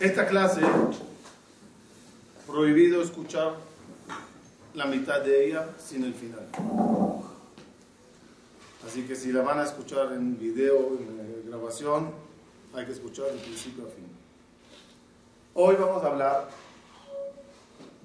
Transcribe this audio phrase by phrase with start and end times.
[0.00, 0.62] Esta clase,
[2.46, 3.56] prohibido escuchar
[4.72, 6.46] la mitad de ella sin el final.
[8.86, 12.12] Así que si la van a escuchar en video, en eh, grabación,
[12.74, 14.06] hay que escuchar de principio a fin.
[15.52, 16.48] Hoy vamos a hablar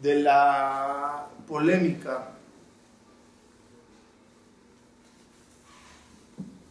[0.01, 2.31] de la polémica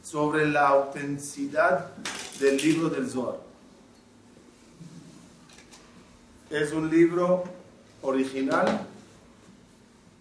[0.02, 1.92] sobre la autenticidad
[2.38, 3.43] del libro del Zohar.
[6.54, 7.42] ¿Es un libro
[8.00, 8.86] original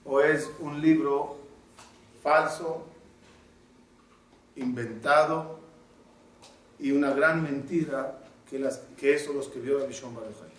[0.03, 1.37] o es un libro
[2.23, 2.87] falso,
[4.55, 5.59] inventado
[6.79, 8.17] y una gran mentira
[8.49, 10.49] que, las, que eso lo escribió Abishon Baruchai?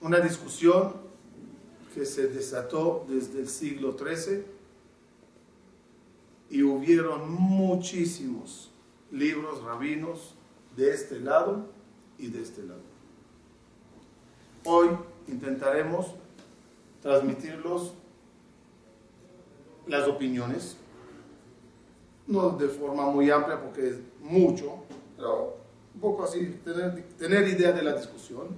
[0.00, 0.94] Una discusión
[1.94, 4.44] que se desató desde el siglo XIII
[6.50, 8.72] y hubieron muchísimos
[9.12, 10.34] libros rabinos
[10.74, 11.71] de este lado
[12.18, 12.80] y de este lado.
[14.64, 14.88] Hoy
[15.28, 16.14] intentaremos
[17.02, 17.94] transmitirlos
[19.86, 20.76] las opiniones,
[22.26, 24.84] no de forma muy amplia porque es mucho,
[25.16, 25.56] pero
[25.94, 28.48] un poco así, tener, tener idea de la discusión.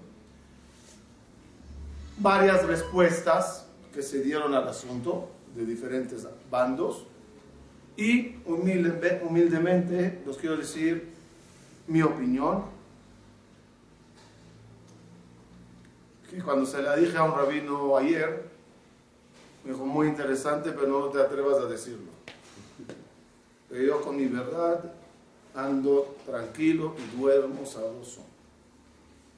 [2.18, 7.06] Varias respuestas que se dieron al asunto de diferentes bandos
[7.96, 11.12] y humildemente los quiero decir
[11.86, 12.64] mi opinión,
[16.34, 18.48] que cuando se la dije a un rabino ayer,
[19.64, 22.12] me dijo muy interesante, pero no te atrevas a decirlo.
[23.68, 24.92] Pero yo con mi verdad
[25.55, 28.22] ando tranquilo y duermo sabroso.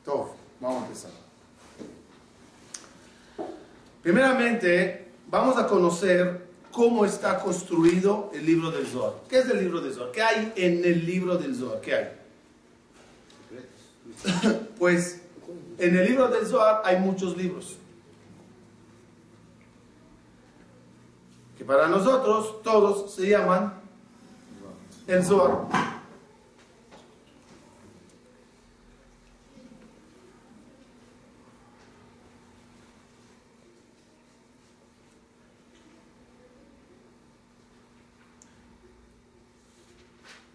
[0.04, 1.10] Todo, vamos a empezar.
[4.02, 9.14] Primeramente, vamos a conocer cómo está construido el libro del Zohar.
[9.28, 10.12] ¿Qué es el libro del Zohar?
[10.12, 11.80] ¿Qué hay en el libro del Zohar?
[11.80, 12.08] ¿Qué hay?
[14.78, 15.25] pues
[15.78, 17.76] en el libro del Zohar hay muchos libros.
[21.58, 23.74] Que para nosotros todos se llaman
[25.06, 25.66] el Zohar.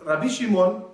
[0.04, 0.91] Rabbi Shimon,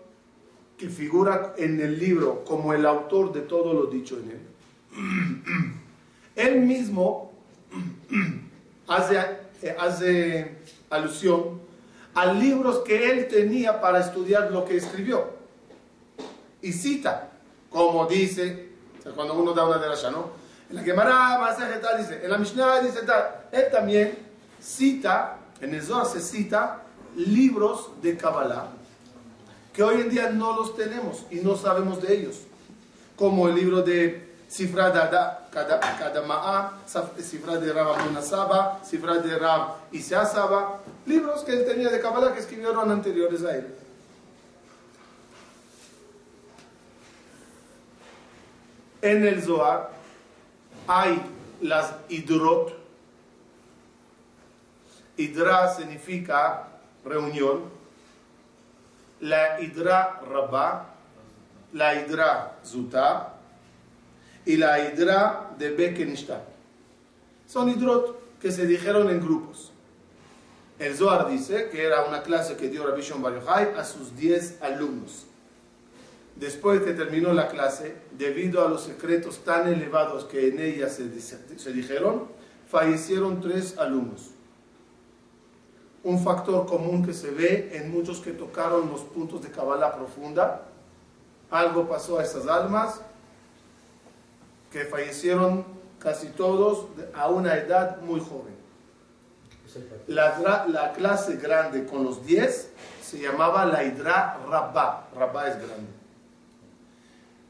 [0.78, 5.74] que figura en el libro como el autor de todo lo dicho en él,
[6.36, 7.34] él mismo
[8.88, 9.18] hace,
[9.80, 10.58] hace
[10.90, 11.62] alusión
[12.14, 15.36] a libros que él tenía para estudiar lo que escribió.
[16.62, 17.30] Y cita,
[17.70, 18.70] como dice,
[19.16, 20.32] cuando uno da una derasha, ¿no?
[20.70, 23.48] En la Gemara, tal, dice, en la Mishnah dice tal.
[23.52, 24.18] Él también
[24.60, 26.84] cita, en el Zohar se cita
[27.16, 28.77] libros de Kabbalah
[29.78, 32.38] que hoy en día no los tenemos y no sabemos de ellos,
[33.16, 34.92] como el libro de Sifra
[35.52, 36.80] Kadama'a,
[37.22, 42.40] Sifra de Rab Saba, Sifra de Rab Saba, libros que él tenía de Kabbalah que
[42.40, 43.76] escribieron anteriores a él.
[49.04, 49.92] En el Zohar
[50.88, 51.22] hay
[51.62, 52.76] las Idrot.
[55.18, 56.68] Idra significa
[57.06, 57.77] reunión
[59.22, 60.94] la hidra rabá,
[61.74, 63.34] la hidra zutá
[64.46, 66.44] y la hidra de Bekenishta.
[67.48, 69.72] Son hidrot que se dijeron en grupos.
[70.80, 73.42] El Zohar dice que era una clase que dio Rabbi Shon Bar
[73.78, 75.26] a sus 10 alumnos.
[76.36, 81.10] Después que terminó la clase, debido a los secretos tan elevados que en ella se,
[81.20, 82.28] se dijeron,
[82.70, 84.37] fallecieron tres alumnos
[86.08, 90.62] un factor común que se ve en muchos que tocaron los puntos de Kabbalah profunda.
[91.52, 93.02] Algo pasó a esas almas
[94.72, 95.66] que fallecieron
[96.00, 98.56] casi todos a una edad muy joven.
[100.08, 102.70] La, la clase grande con los 10
[103.04, 105.10] se llamaba la Hidra Rabba.
[105.14, 105.92] Rabba es grande.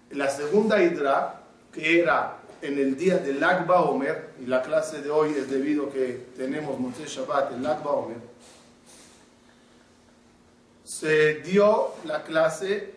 [0.09, 1.41] La segunda Hidra,
[1.71, 5.87] que era en el día del Agba Omer, y la clase de hoy es debido
[5.87, 8.17] a que tenemos Moshe Shabbat, el Agba Omer,
[10.87, 12.93] se dio la clase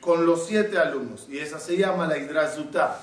[0.00, 2.98] con los siete alumnos y esa se llama la Hidrazuta,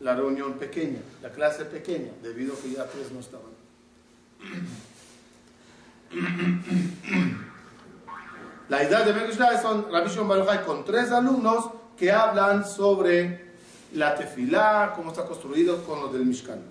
[0.00, 3.50] la reunión pequeña, la clase pequeña, debido a que ya tres no estaban.
[8.70, 13.44] La idea de Megushlai son Rabbi Shimon con tres alumnos que hablan sobre
[13.92, 16.62] la tefilá, cómo está construido con lo del Mishkan.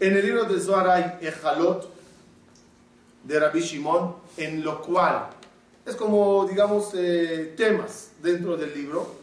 [0.00, 1.88] En el libro de Zohar hay Ejalot,
[3.22, 5.28] de Rabbi Shimon, en lo cual
[5.84, 9.18] es como, digamos, eh, temas dentro del libro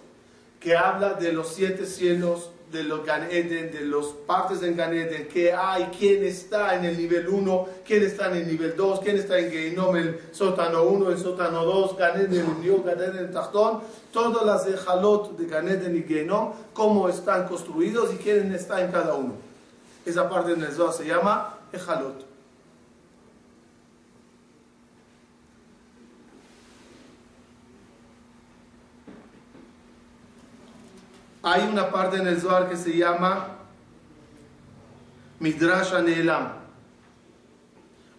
[0.60, 4.94] que habla de los siete cielos, de los Gan Eden, de las partes en Gan
[4.94, 9.00] Eden, que hay, quién está en el nivel 1, quién está en el nivel 2,
[9.02, 13.32] quién está en Geinom, el sótano 1, el sótano 2, Gan Eden, el Gan Eden,
[13.32, 13.82] Tachtón,
[14.12, 18.92] todas las Jalot de Gan Eden y Geinom, cómo están construidos y quién está en
[18.92, 19.36] cada uno.
[20.04, 22.25] Esa parte en el se llama Ejalot.
[31.48, 33.50] Hay una parte en el Zohar que se llama
[35.40, 36.54] Midrash Anelam.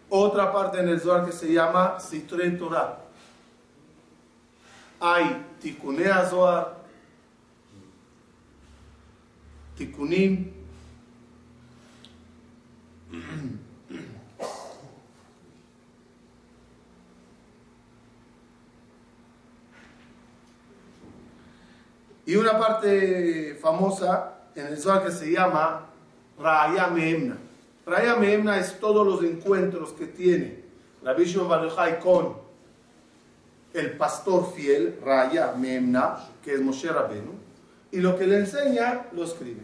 [0.08, 3.00] Otra parte en el Zohar que se llama Sitre Torah.
[5.00, 6.76] Hay Tikunea Zohar,
[9.76, 10.52] Tikunim,
[22.26, 25.86] Y una parte famosa en el Zohar que se llama
[26.38, 27.38] Raya Mehemna.
[27.86, 30.64] Raya Mehemna es todos los encuentros que tiene
[31.04, 32.34] Rabbi Shimon Bar con
[33.72, 37.32] el pastor fiel, Raya Mehemna, que es Moshe Rabenu,
[37.92, 39.62] y lo que le enseña lo escribe.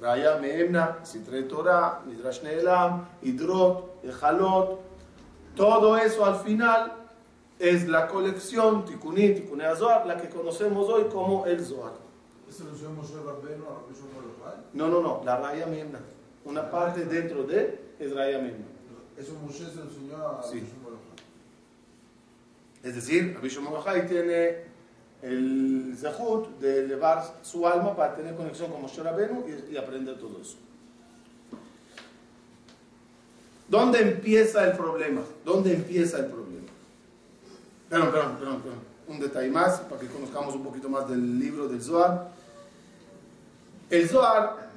[0.00, 4.80] Raya Mehemna, Sitre Torah, Midrash Neelam, Hidrot, Echalot,
[5.54, 6.92] todo eso al final
[7.58, 11.92] es la colección Tikkunim, Tikkuné Zohar, la que conocemos hoy como el Zohar.
[12.48, 14.24] ¿Eso lo enseñó Moshe Rabbeinu a Rabbi Shimon
[14.72, 16.00] No, no, no, la Raya Memna.
[16.44, 18.64] Una parte dentro de es Raya Memna.
[19.16, 20.62] Eso Moshe se lo enseñó a Sí.
[22.82, 24.68] Es decir, Rabbi Shimon Yochai tiene
[25.20, 30.16] el zehut de elevar su alma para tener conexión con Moshe Rabbeinu y, y aprender
[30.16, 30.56] todo eso.
[33.68, 35.22] ¿Dónde empieza el problema?
[35.44, 36.47] ¿Dónde empieza el problema?
[37.88, 38.78] Perdón, perdón, perdón, perdón.
[39.08, 42.30] Un detalle más para que conozcamos un poquito más del libro del Zohar.
[43.88, 44.70] El Zohar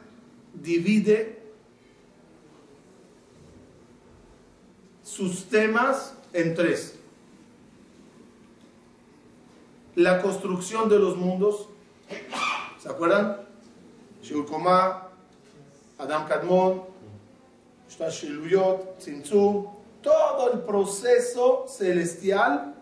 [0.53, 1.41] divide
[5.03, 6.95] sus temas en tres.
[9.95, 11.67] La construcción de los mundos.
[12.81, 13.41] ¿Se acuerdan?
[14.23, 14.45] Shur
[15.97, 16.83] Adam Kadmon,
[17.89, 19.67] Shtashiluyot, Tzimtzum,
[20.01, 22.80] todo el proceso celestial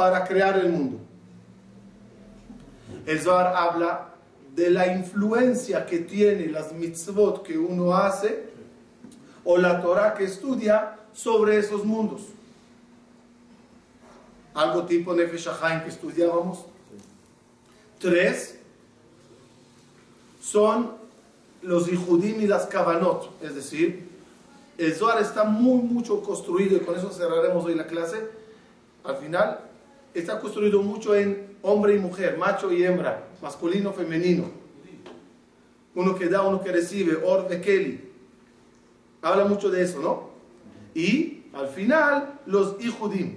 [0.00, 0.98] para crear el mundo.
[3.04, 4.14] El Zohar habla
[4.56, 8.48] de la influencia que tiene las mitzvot que uno hace
[9.44, 12.22] o la Torah que estudia sobre esos mundos.
[14.54, 15.50] Algo tipo Nefesh
[15.82, 16.64] que estudiábamos.
[17.98, 18.58] Tres
[20.40, 20.92] son
[21.60, 24.08] los Ihudim y las Kavanot, es decir,
[24.78, 28.26] el Zohar está muy mucho construido y con eso cerraremos hoy la clase.
[29.04, 29.69] Al final,
[30.14, 34.44] está construido mucho en hombre y mujer, macho y hembra, masculino, femenino.
[35.94, 38.10] Uno que da, uno que recibe, Or de Kelly.
[39.22, 40.30] Habla mucho de eso, ¿no?
[40.94, 43.36] Y al final, los Ihudim,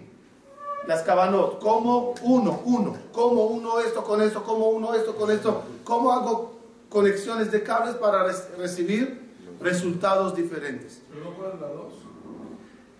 [0.87, 5.63] las Kabanot, como uno, uno, como uno esto con esto, como uno esto con esto,
[5.83, 6.53] cómo hago
[6.89, 9.19] conexiones de cables para re- recibir
[9.59, 11.01] resultados diferentes.
[11.11, 11.93] ¿Pero cuál es la dos?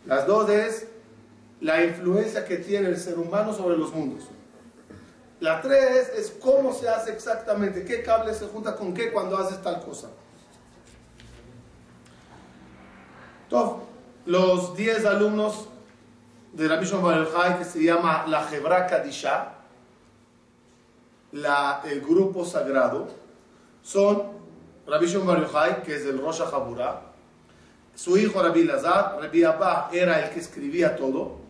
[0.05, 0.87] Las dos es
[1.63, 4.25] la influencia que tiene el ser humano sobre los mundos.
[5.39, 9.61] La tres es cómo se hace exactamente, qué cable se junta con qué cuando haces
[9.61, 10.09] tal cosa.
[13.43, 13.87] Entonces,
[14.25, 15.69] los 10 alumnos
[16.51, 19.53] de Rabbi Shimon Bar Yochai, que se llama la Hebra Kadisha,
[21.31, 23.07] la, el grupo sagrado,
[23.81, 24.23] son
[24.85, 27.01] Rabbi Shimon Bar Yochai, que es el Rosh HaChabura,
[27.95, 31.42] su hijo Rabbi Lazar, Rabbi Abba era el que escribía todo,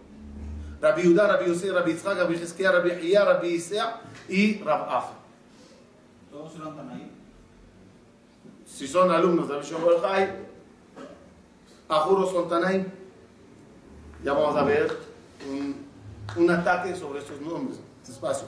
[0.83, 5.13] Rabbi Yehuda, Rabbi Yosef, Rabbi Yitzhak, Rabbi Hezkiah, Rabbi Hiyah, Rabbi Isea y Rab Afa.
[6.29, 7.09] Todos eran tan ahí.
[8.67, 10.29] Si son alumnos de Rabbi Shimon Bar Yochai,
[11.87, 12.85] a juro son Tanaim.
[14.25, 14.91] Ya vamos a ver
[15.49, 15.75] un,
[16.35, 18.47] un ataque sobre estos nombres, despacio.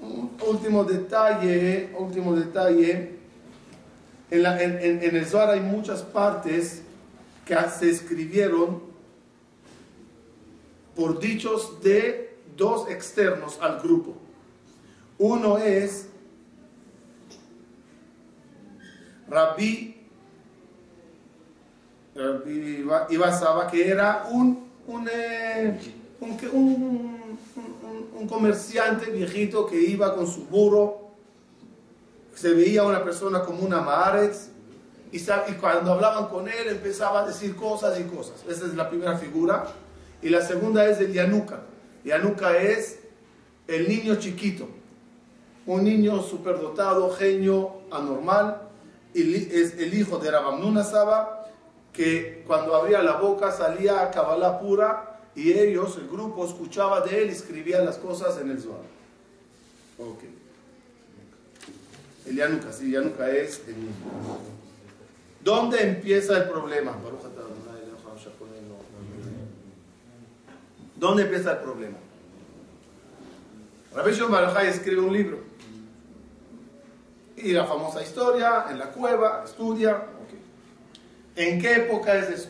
[0.00, 3.18] Un último detalle, último detalle.
[4.30, 6.82] En, la- en- en- en el Zohar hay muchas partes
[7.46, 8.89] que se escribieron
[10.96, 14.14] por dichos de dos externos al grupo.
[15.18, 16.08] Uno es
[19.28, 19.96] Rabbi,
[22.14, 25.78] Rabbi Iba- Iba Saba, que era eh,
[26.20, 27.38] un, un-
[28.18, 31.08] un- comerciante viejito que iba con su burro,
[32.34, 34.48] se veía una persona como una Maaretz,
[35.12, 38.44] y, y cuando hablaban con él empezaba a decir cosas y cosas.
[38.48, 39.66] Esa es la primera figura.
[40.22, 41.62] Y la segunda es el Yanuka.
[42.04, 43.00] Yanuka es
[43.68, 44.68] el niño chiquito,
[45.66, 48.62] un niño superdotado, genio, anormal,
[49.14, 51.48] y es el hijo de Rabamnuna Saba,
[51.92, 57.22] que cuando abría la boca salía a Kabbalah pura, y ellos, el grupo, escuchaba de
[57.22, 58.80] él y escribía las cosas en el Zohar.
[59.98, 60.18] Ok.
[62.26, 63.92] El Yanuka, sí, Yanuka es el niño.
[65.42, 66.92] ¿Dónde empieza el problema?
[67.02, 67.29] Baruch
[71.00, 71.96] ¿Dónde empieza el problema?
[73.94, 75.38] Rabbi Shimon Bar Yochai escribe un libro.
[77.38, 80.06] Y la famosa historia, en la cueva, estudia.
[81.36, 82.48] ¿En qué época es eso?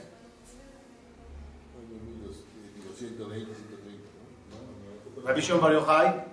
[5.24, 6.24] Rabbi Shimon Bar Yochai,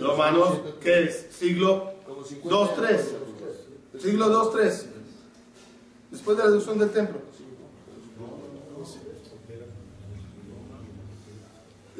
[0.00, 1.26] los romanos, ¿qué es?
[1.30, 1.92] Siglo
[2.42, 3.00] 2-3.
[4.00, 4.86] Siglo 2-3.
[6.10, 7.29] Después de la destrucción del templo.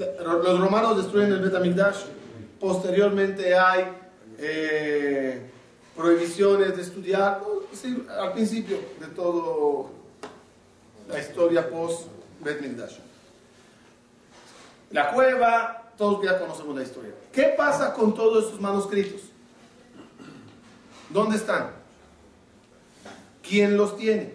[0.01, 2.05] Los romanos destruyen el Betamigdash.
[2.59, 3.85] Posteriormente hay
[4.39, 5.51] eh,
[5.95, 7.43] prohibiciones de estudiar.
[8.19, 9.91] Al principio de todo
[11.09, 12.09] la historia post
[12.43, 12.97] Betamigdash.
[14.91, 17.13] La cueva, todos ya conocemos la historia.
[17.31, 19.21] ¿Qué pasa con todos esos manuscritos?
[21.11, 21.73] ¿Dónde están?
[23.43, 24.35] ¿Quién los tiene?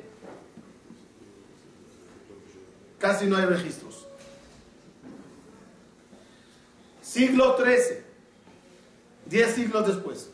[2.99, 4.04] Casi no hay registros.
[7.15, 7.99] Siglo XIII,
[9.25, 10.29] diez siglos después,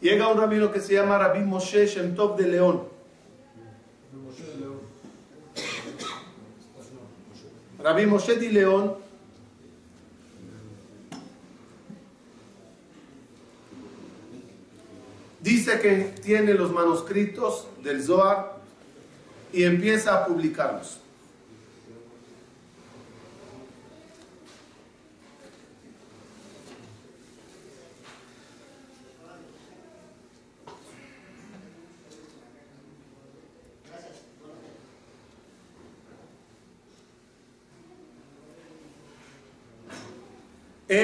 [0.00, 2.88] llega un rabino que se llama Rabbi Moshe Shem Tov de León.
[7.80, 8.94] Rabbi Moshe de León
[15.42, 18.56] dice que tiene los manuscritos del Zohar
[19.52, 21.00] y empieza a publicarlos.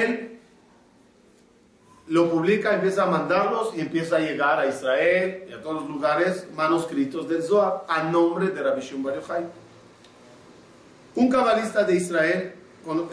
[0.01, 0.39] Él
[2.07, 5.89] lo publica, empieza a mandarlos y empieza a llegar a Israel y a todos los
[5.89, 9.45] lugares manuscritos del Zohar a nombre de Rabbi Shimon Bar Yochai.
[11.15, 12.55] Un cabalista de Israel, eh,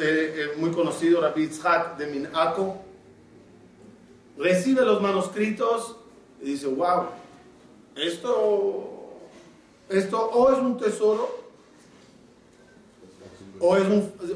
[0.00, 2.76] eh, muy conocido, Rabbi Yitzhak de Minaco,
[4.36, 5.96] recibe los manuscritos
[6.40, 7.06] y dice, wow,
[7.94, 9.18] esto,
[9.88, 11.40] esto o es un tesoro
[13.60, 13.84] o es,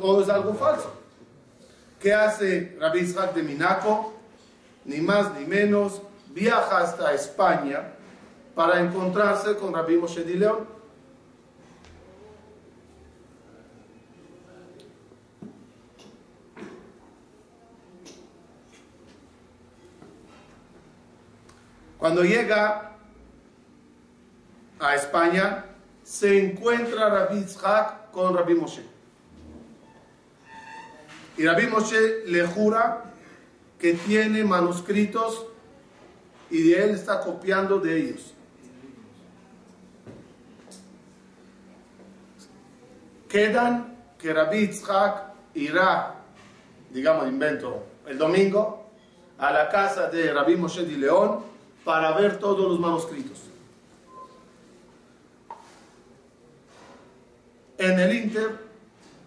[0.01, 1.04] o es algo falso.
[2.05, 4.13] ¿Qué hace Rabbi Yitzhak de Minaco?
[4.85, 6.03] Ni más ni menos,
[6.35, 7.95] viaja hasta España
[8.55, 10.69] para encontrarse con Rabbi Moshe de León.
[21.97, 22.99] Cuando llega
[24.79, 25.65] a España,
[26.03, 28.94] se encuentra Rabbi Yitzhak con Rabbi Moshe.
[31.37, 33.13] Y Rabbi Moshe le jura
[33.79, 35.47] que tiene manuscritos
[36.51, 38.35] y él está copiando de ellos.
[43.29, 46.15] Quedan que Rabbi Yitzhak irá,
[46.91, 48.89] digamos, invento, el domingo
[49.39, 51.41] a la casa de Rabbi Moshe de León
[51.85, 53.43] para ver todos los manuscritos.
[57.77, 58.57] En el Inter,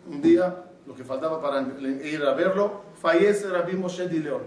[0.09, 4.41] un día, lo que faltaba para ir a verlo, fallece Rabbi Moshe de León.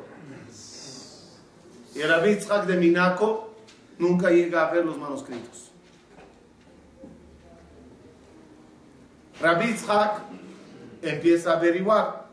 [1.95, 2.35] Y Rabbi
[2.67, 3.51] de Minaco
[3.99, 5.71] nunca llega a ver los manuscritos.
[9.41, 10.23] Rabbi Yitzhak
[11.03, 12.27] empieza a averiguar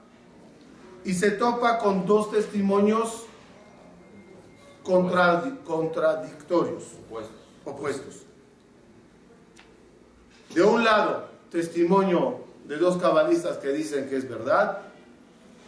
[1.06, 3.26] y se topa con dos testimonios
[4.84, 6.84] contradi- contradictorios,
[7.66, 8.24] opuestos.
[10.54, 14.80] De un lado, testimonio de dos cabalistas que dicen que es verdad.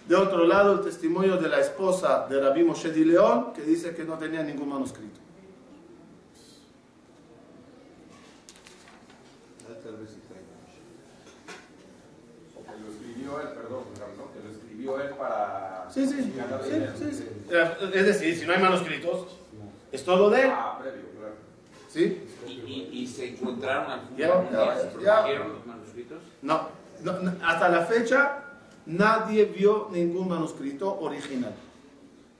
[0.08, 3.96] De otro lado, el testimonio de la esposa de Rabbi Moshe de León, que dice
[3.96, 5.20] que no tenía ningún manuscrito.
[12.56, 13.84] O que lo escribió él, perdón,
[14.18, 14.34] ¿no?
[14.34, 15.88] Que lo escribió él para...
[15.90, 16.34] Sí, sí, sí,
[16.98, 17.28] sí, sí.
[17.94, 19.28] Es decir, si no hay manuscritos,
[19.92, 20.50] es todo de él.
[20.52, 21.36] Ah, previo, claro.
[21.90, 22.24] ¿Sí?
[22.48, 25.22] ¿Y, y, y se encontraron al Ya, ya, ¿Se ya.
[25.22, 26.18] protegieron los manuscritos?
[26.42, 26.70] No,
[27.44, 28.44] hasta la fecha
[28.86, 31.54] nadie vio ningún manuscrito original.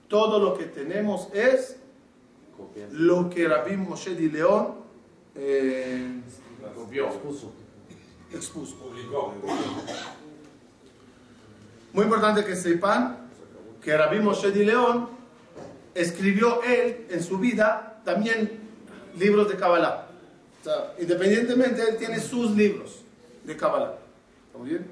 [0.08, 1.76] Todo lo que tenemos es
[2.92, 4.74] lo que Rabbi Moshe de León
[5.34, 6.20] eh,
[6.74, 7.08] Copió.
[7.08, 8.76] expuso.
[8.76, 9.34] Publicó.
[11.92, 13.28] Muy importante que sepan
[13.82, 15.08] que Rabbi Moshe Di León
[15.94, 18.60] escribió él en su vida también
[19.18, 20.06] libros de Kabbalah.
[20.60, 23.00] O sea, independientemente, él tiene sus libros
[23.44, 23.99] de Kabbalah.
[24.50, 24.86] ¿Estamos bien?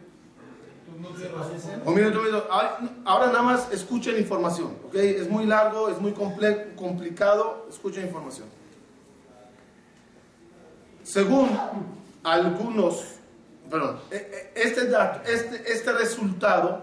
[1.85, 2.47] Un minuto, un minuto.
[2.51, 4.95] Ahora ahora nada más escuchen información, ¿ok?
[4.95, 8.47] Es muy largo, es muy comple- complicado, escuchen información.
[11.03, 11.49] Según
[12.23, 13.05] algunos,
[13.71, 16.83] perdón, e- e- este, dato, este, este resultado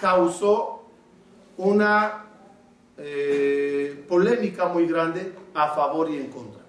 [0.00, 0.84] causó
[1.56, 2.24] una
[2.98, 6.62] eh, polémica muy grande a favor y en contra.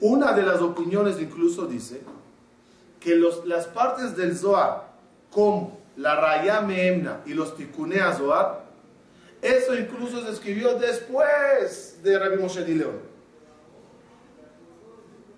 [0.00, 2.02] Una de las opiniones incluso dice
[3.06, 4.82] que los- las partes del Zohar,
[5.30, 8.64] como la Raya Meemna y los Tikunea Zohar,
[9.40, 12.98] eso incluso se escribió después de Rabbi Moshe Di León.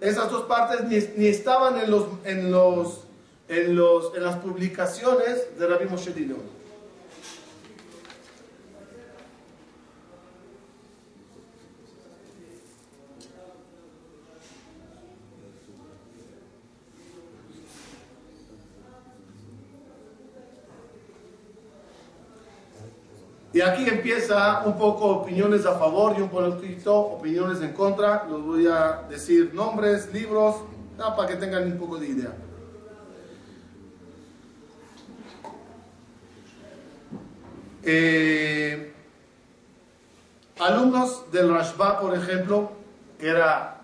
[0.01, 3.05] Esas dos partes ni, ni estaban en, los, en, los,
[3.49, 6.58] en, los, en las publicaciones de Rabbi Moshe Di León.
[23.53, 28.27] Y aquí empieza un poco opiniones a favor y un poquito opiniones en contra.
[28.29, 30.57] Los voy a decir nombres, libros,
[30.99, 32.33] para que tengan un poco de idea.
[37.83, 38.93] Eh,
[40.61, 42.73] alumnos del Rashba, por ejemplo,
[43.19, 43.81] que era,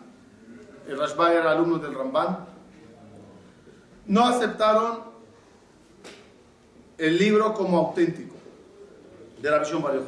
[0.86, 2.46] el Rashba era alumno del Ramban,
[4.06, 5.04] no aceptaron
[6.98, 8.33] el libro como auténtico
[9.44, 10.00] de la visión Bar.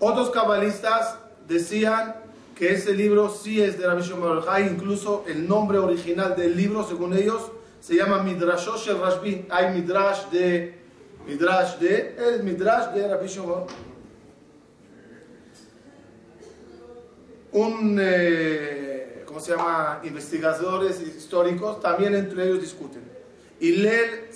[0.00, 2.16] Otros cabalistas decían
[2.56, 6.82] que ese libro sí es de la visión Bar incluso el nombre original del libro,
[6.82, 9.46] según ellos, se llama Midrashosh el Rashbi.
[9.48, 10.74] Hay Midrash de
[11.26, 13.64] Midrash de el Midrash de Rabbi Shimon.
[17.52, 20.00] Un eh, ¿cómo se llama?
[20.02, 23.04] investigadores históricos también entre ellos discuten.
[23.60, 24.30] Hillel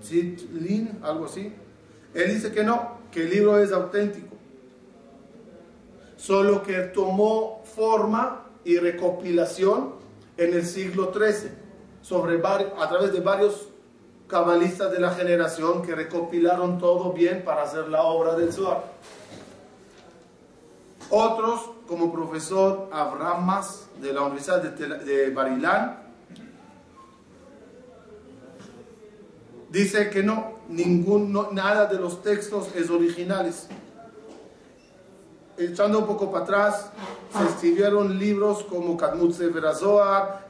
[0.00, 1.52] Tzitlin, algo así,
[2.24, 4.36] él dice que no, que el libro es auténtico,
[6.16, 9.94] solo que tomó forma y recopilación
[10.36, 11.50] en el siglo XIII,
[12.78, 13.68] a través de varios
[14.26, 18.84] cabalistas de la generación que recopilaron todo bien para hacer la obra del Zohar.
[21.10, 26.02] Otros, como profesor Abraham Mas de la Universidad de, de Barilán,
[29.70, 33.66] dice que no, ningún, no- nada de los textos es originales.
[35.56, 36.90] Echando un poco para atrás,
[37.36, 39.64] se escribieron libros como Kadmut Sefer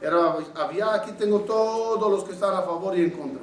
[0.01, 3.41] era, había, aquí tengo todos los que están a favor y en contra.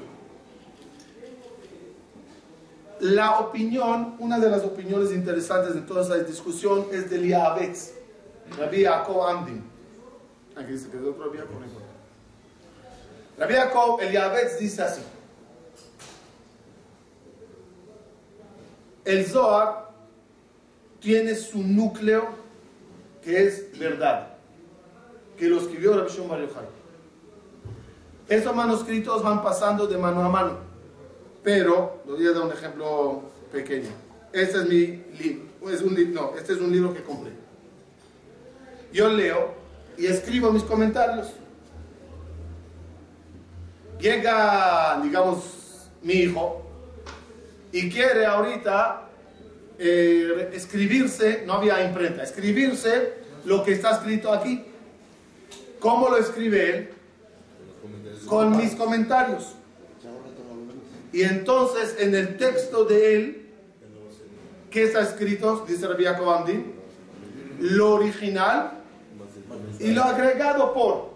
[3.01, 7.93] La opinión, una de las opiniones interesantes de toda esa discusión es de Liavetz,
[8.57, 9.65] Rabbi Yaakov Amdin.
[10.57, 11.25] Aquí se quedó otro
[11.59, 11.87] no importa.
[13.39, 13.55] Rabbi
[14.01, 15.03] el Liavetz dice así.
[19.07, 19.91] El Zohar
[21.01, 22.27] tiene su núcleo
[23.23, 24.35] que es verdad,
[25.39, 26.65] que lo escribió Rabbi Shimon Bar Yochai.
[28.29, 30.59] Estos manuscritos van pasando de mano a mano,
[31.43, 33.91] pero les voy a dar un ejemplo pequeño.
[34.33, 34.87] Este es mi
[35.19, 37.33] libro, un li- no, este es un libro que compré.
[38.93, 39.55] Yo leo
[39.97, 41.33] y escribo mis comentarios.
[44.01, 46.66] Llega, digamos, mi hijo
[47.77, 49.03] y quiere ahorita
[49.79, 53.13] eh, escribirse, no había imprenta, escribirse
[53.45, 54.65] lo que está escrito aquí.
[55.79, 56.89] ¿Cómo lo escribe él?
[58.27, 59.57] Con mis comentarios.
[61.13, 63.47] Y entonces en el texto de él,
[64.71, 65.67] ¿qué está escrito?
[65.69, 66.65] Dice Rabbi Amdi,
[67.61, 68.73] lo original
[69.79, 71.15] y lo agregado por.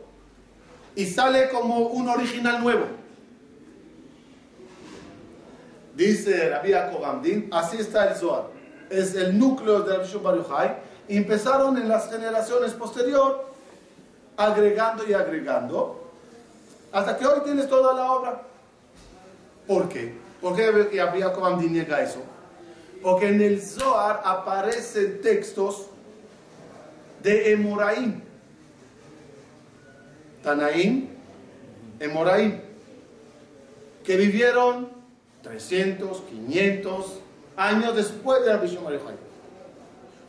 [0.95, 3.00] Y sale como un original nuevo.
[5.95, 7.05] Dice Rabbi Yaakov
[7.53, 8.45] así está el Zohar.
[8.89, 10.77] Es el núcleo de Rabbi Shimon Bar Yochai.
[11.09, 13.37] Y empezaron en las generaciones posteriores
[14.37, 16.01] agregando y agregando
[16.93, 18.43] hasta que hoy tienes toda la obra.
[19.67, 20.15] ¿Por qué?
[20.41, 22.23] ¿Por qué Rabbi Yaakov niega eso?
[23.03, 25.87] Porque en el Zohar aparecen textos
[27.23, 28.23] de Emoraim.
[30.43, 31.09] Tanaim,
[31.99, 32.61] Emoraim,
[34.05, 35.00] que vivieron
[35.43, 37.21] 300, 500
[37.57, 39.17] años después de Rabbi Shimon Bar Yochai.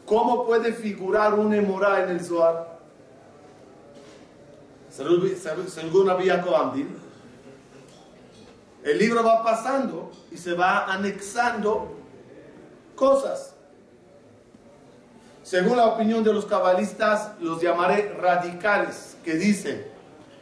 [0.05, 2.79] ¿Cómo puede figurar un Emorá en el Zohar?
[4.91, 6.89] según Yaakov Amdin,
[8.83, 11.95] el libro va pasando y se va anexando
[12.95, 13.53] cosas.
[15.43, 19.85] Según la opinión de los cabalistas, los llamaré radicales, que dicen,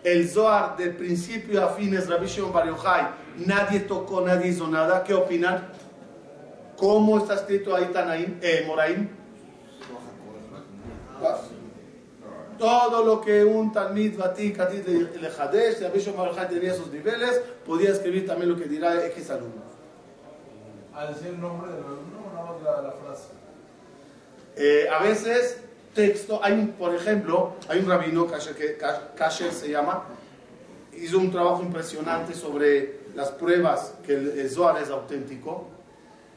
[0.03, 2.67] el Zohar de principio a fin es Rabbi Shimon Bar
[3.37, 5.03] nadie tocó, nadie hizo nada.
[5.03, 5.69] ¿Qué opinan?
[6.77, 9.09] ¿Cómo está escrito ahí Tanaim, eh, Moraim?
[12.57, 16.87] Todo lo que un Talmid Batik Katit le Hadesh, Rabbi Shimon Bar Yochai tenía sus
[16.91, 19.61] niveles, podía escribir también lo que dirá X alumno.
[20.93, 23.29] A decir el nombre del alumno o nada más la, la frase.
[24.57, 25.57] Eh, a veces
[25.93, 30.03] texto, hay un, por ejemplo, hay un rabino, Kasher, que- Ka- Kasher se llama,
[30.93, 35.67] hizo un trabajo impresionante sobre las pruebas que el, Zohar es auténtico.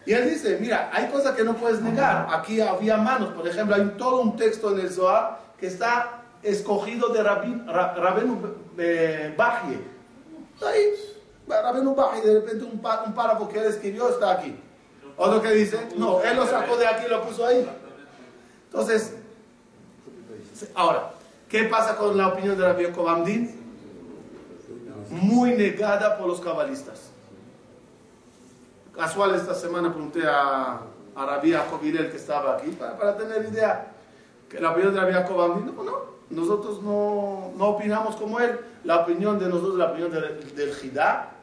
[0.04, 2.26] Y él dice, mira, hay cosas que no puedes negar.
[2.30, 7.08] Aquí había manos, por ejemplo, hay todo un texto en el Zohar que está escogido
[7.10, 9.78] de Rabenu eh, Bajie.
[10.66, 10.92] Ahí,
[11.48, 14.56] Rabenu Bajie, de repente un, párrafo que él escribió está aquí.
[15.16, 17.68] Otro que dice, no, él lo sacó de aquí y lo puso ahí.
[18.64, 19.14] Entonces,
[20.74, 21.10] ahora,
[21.48, 23.61] ¿qué pasa con la opinión de Rabbi Yaakov Amdin?
[25.12, 27.10] Muy negada por los cabalistas.
[28.94, 30.80] Casual esta semana pregunté a,
[31.14, 33.92] a Rabbi Hillel, que estaba aquí para, para tener idea
[34.48, 35.92] que la opinión de Rabbi Amdin, no, no,
[36.30, 38.58] nosotros no, no opinamos como él.
[38.84, 41.34] La opinión de nosotros la opinión del, del Jidá,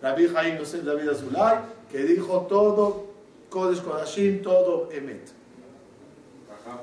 [0.00, 1.58] Rabbi Jaim Yosef David Azulay,
[1.92, 3.04] que dijo todo,
[3.50, 5.28] Kodesh Kodashim, todo Emet.
[6.50, 6.80] Ajá.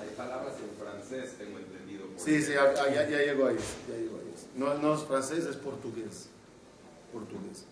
[0.00, 2.06] Hay palabras en francés, tengo entendido.
[2.16, 3.56] Sí, sí, ya, ya, ya llegó ahí.
[3.88, 4.15] Ya llegó.
[4.56, 6.28] No, no es francés, es portugués.
[7.12, 7.66] Portugués.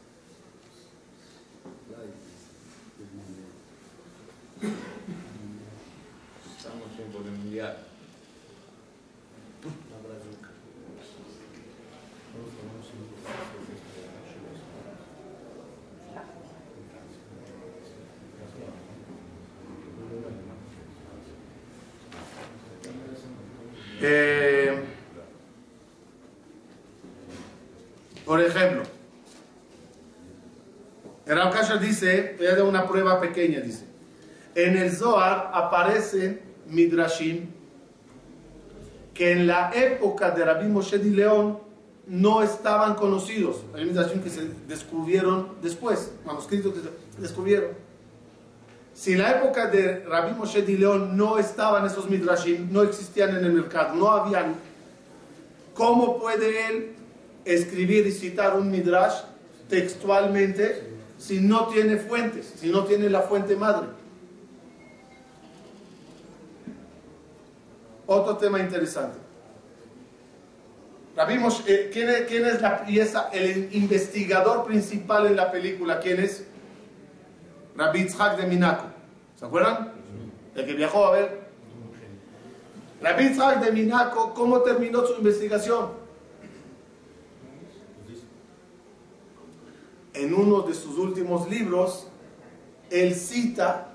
[6.59, 7.79] Estamos en tiempo de mundial.
[24.07, 24.34] Eh,
[28.35, 28.83] por ejemplo,
[31.25, 33.85] el Rav dice, voy a dar una prueba pequeña, dice,
[34.57, 37.47] en el Zohar aparecen Midrashim
[39.15, 41.61] que en la época de Rabbi Moshe Di León
[42.09, 43.63] no estaban conocidos.
[43.73, 47.71] Hay Midrashim que se descubrieron después, manuscritos que se descubrieron.
[48.95, 53.37] Si en la época de Rabbi Moshe Di León no estaban esos midrashim, no existían
[53.37, 54.57] en el mercado, no habían,
[55.73, 56.97] ¿cómo puede él
[57.45, 59.15] escribir y citar un midrash
[59.69, 63.89] textualmente si no tiene fuentes, si no tiene la fuente madre?
[68.07, 69.19] Otro tema interesante.
[71.39, 76.01] Moshe- eh, ¿quién, es, quién es la pieza, el investigador principal en la película?
[76.01, 76.45] ¿Quién es?
[77.77, 78.87] Rabbi Yitzhak de Minaco.
[79.39, 79.93] ¿Se acuerdan?
[80.55, 81.45] El que viajó a ver.
[83.01, 86.04] Rabbi Yitzhak de Minaco, ¿cómo terminó su investigación?
[90.15, 92.07] En uno de sus últimos libros,
[92.91, 93.89] él cita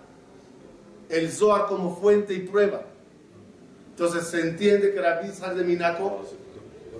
[1.10, 2.84] el Zohar como fuente y prueba.
[3.91, 6.21] Entonces se entiende que Rabbi Yitzhak de Minaco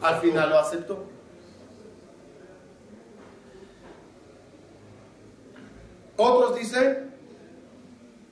[0.02, 1.06] al final lo aceptó.
[6.18, 7.12] Otros dicen,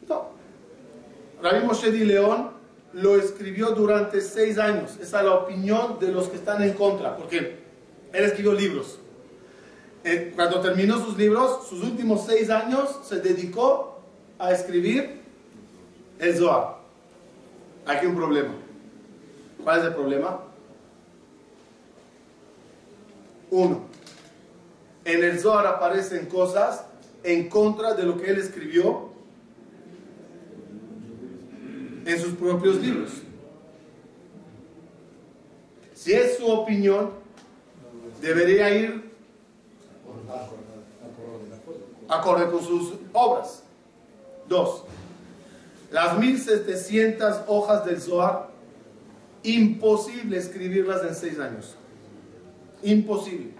[0.07, 0.31] no.
[1.41, 2.51] Rabbi Moshe Di León
[2.93, 4.97] lo escribió durante seis años.
[5.01, 7.59] Esa es la opinión de los que están en contra, porque
[8.11, 8.99] él escribió libros.
[10.07, 13.99] Eh, Cuando terminó sus libros, sus últimos seis años se dedicó
[14.39, 15.19] a escribir
[16.17, 16.77] el Zohar.
[17.85, 18.53] Aquí un problema.
[19.61, 20.43] ¿Cuál es el problema?
[23.51, 23.81] Uno,
[25.03, 26.85] en el Zohar aparecen cosas
[27.23, 29.09] en contra de lo que él escribió
[32.05, 33.11] en sus propios libros.
[35.93, 37.11] Si es su opinión,
[38.21, 39.06] debería ir
[42.07, 43.63] acorde con sus obras.
[44.47, 44.83] Dos,
[45.91, 48.49] las 1700 hojas del Zohar,
[49.43, 51.75] imposible escribirlas en seis años.
[52.81, 53.51] Imposible.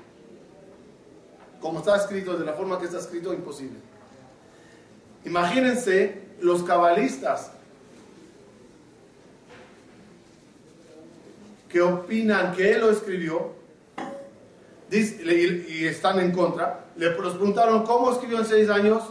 [1.60, 3.80] Como está escrito, de la forma que está escrito, imposible.
[5.26, 7.52] Imagínense los cabalistas
[11.68, 13.57] que opinan que él lo escribió
[14.92, 16.86] y, están en contra.
[16.96, 19.04] Le preguntaron cómo escribió en seis años.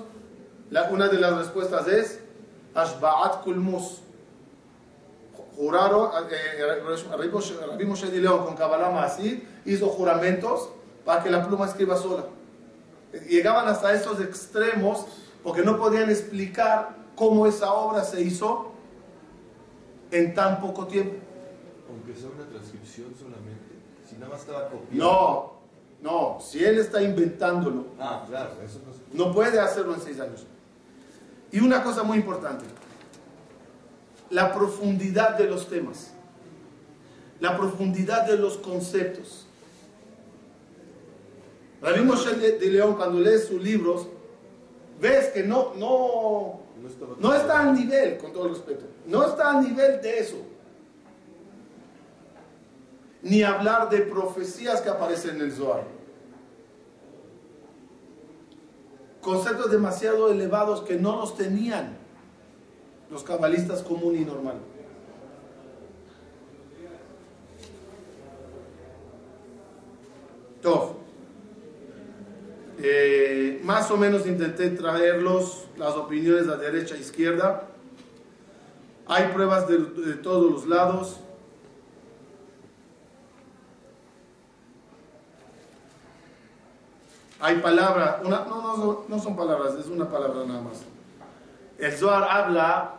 [0.90, 2.20] Una de las respuestas es
[2.74, 4.02] Ashba'at Kulmus.
[5.56, 6.62] juraron, eh,
[7.10, 10.68] Rabbi Moshe- Rabbi Moshe de León con Kabbalah Maasid hizo juramentos
[11.02, 12.26] para que la pluma escriba sola.
[13.26, 15.06] Llegaban hasta estos extremos
[15.42, 18.72] porque no podían explicar cómo esa obra se hizo
[20.10, 21.16] en tan poco tiempo.
[21.88, 23.76] Aunque sea una transcripción solamente.
[24.06, 25.04] Si nada más estaba copiando.
[25.04, 25.56] No,
[26.02, 28.80] no, si él está inventándolo, Ah, claro, eso
[29.12, 30.46] no puede hacerlo en seis años.
[31.50, 32.64] Y una cosa muy importante,
[34.30, 36.12] la profundidad de los temas,
[37.40, 39.46] la profundidad de los conceptos.
[41.80, 44.09] Rabbi Moshe de León, cuando lees sus libros,
[45.00, 46.61] ves que no, no,
[47.18, 50.37] no está a nivel, con todo respeto, no está a nivel de eso.
[53.26, 55.82] Ni hablar de profecías que aparecen en el Zohar.
[59.20, 61.96] Conceptos demasiado elevados que no los tenían
[63.10, 64.58] los cabalistas común y normal.
[70.62, 70.94] Tov.
[72.78, 77.70] Eh, más o menos intenté traerlos las opiniones de derecha e izquierda.
[79.08, 81.20] Hay pruebas de todos los lados.
[87.38, 90.85] Hay palabras, no, no, no, son palabras, es una palabra nada más.
[91.79, 92.94] El Zohar habla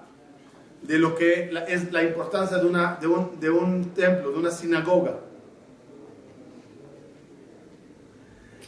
[0.83, 4.51] de lo que es la importancia de, una, de, un, de un templo, de una
[4.51, 5.15] sinagoga.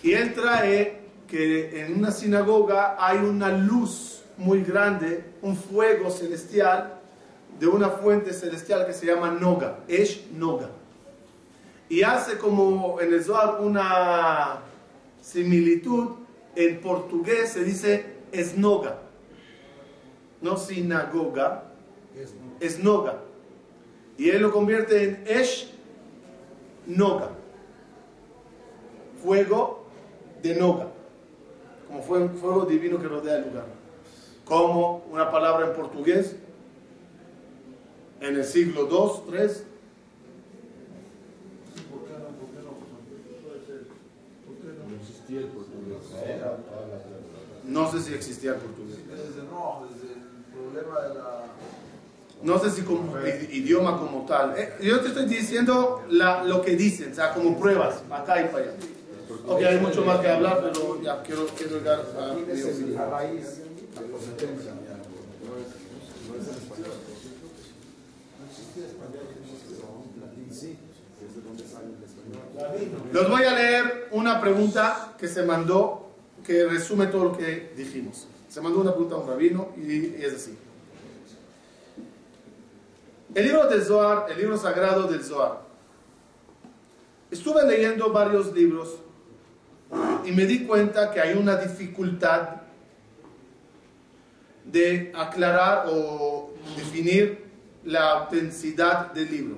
[0.02, 6.96] Y él trae que en una sinagoga hay una luz muy grande, un fuego celestial
[7.60, 10.70] de una fuente celestial que se llama Noga, Esh Noga.
[11.90, 14.60] Y hace como en el Zohar una
[15.22, 16.10] similitud,
[16.56, 19.00] en portugués se dice esnoga,
[20.42, 21.72] no sinagoga,
[22.60, 23.22] esnoga.
[24.18, 25.72] Y él lo convierte en Esh
[26.86, 27.30] Noga,
[29.24, 29.86] fuego
[30.42, 30.88] de Noga,
[31.88, 33.66] como fue fuego divino que rodea el lugar.
[34.44, 36.36] Como una palabra en portugués,
[38.20, 39.66] en el siglo 2, 3,
[41.90, 42.28] ¿Por qué no?
[42.36, 42.72] ¿Por qué no?
[43.48, 43.88] Puede ser.
[44.46, 44.90] ¿Por qué no?
[44.90, 45.98] No existía el portugués.
[47.66, 48.98] no sé si existía el portugués.
[49.08, 51.46] Desde no, desde el problema de la.
[52.42, 53.14] No sé si como
[53.52, 54.58] idioma como tal.
[54.58, 58.46] Eh, yo te estoy diciendo la- lo que dicen, o sea, como pruebas, acá y
[58.46, 58.74] para allá.
[59.46, 62.28] Ok, hay mucho más que hablar, pero ya quiero, quiero llegar a.
[62.28, 62.34] La
[63.10, 64.74] raíz de la sentencia.
[73.14, 76.12] Les voy a leer una pregunta que se mandó,
[76.46, 78.28] que resume todo lo que dijimos.
[78.50, 80.58] Se mandó una pregunta a un rabino y, y es así.
[83.34, 85.62] El libro del Zohar, el libro sagrado del Zohar.
[87.32, 88.96] Estuve leyendo varios libros
[90.26, 92.62] y me di cuenta que hay una dificultad
[94.66, 97.46] de aclarar o definir
[97.86, 99.58] la autenticidad del libro.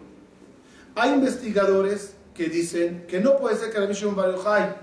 [0.96, 4.76] Hay investigadores que dicen que no puede ser que Rabbi Shimon Bar Yochai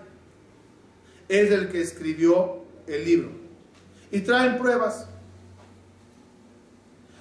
[1.29, 3.31] es el que escribió el libro.
[4.11, 5.07] Y traen pruebas.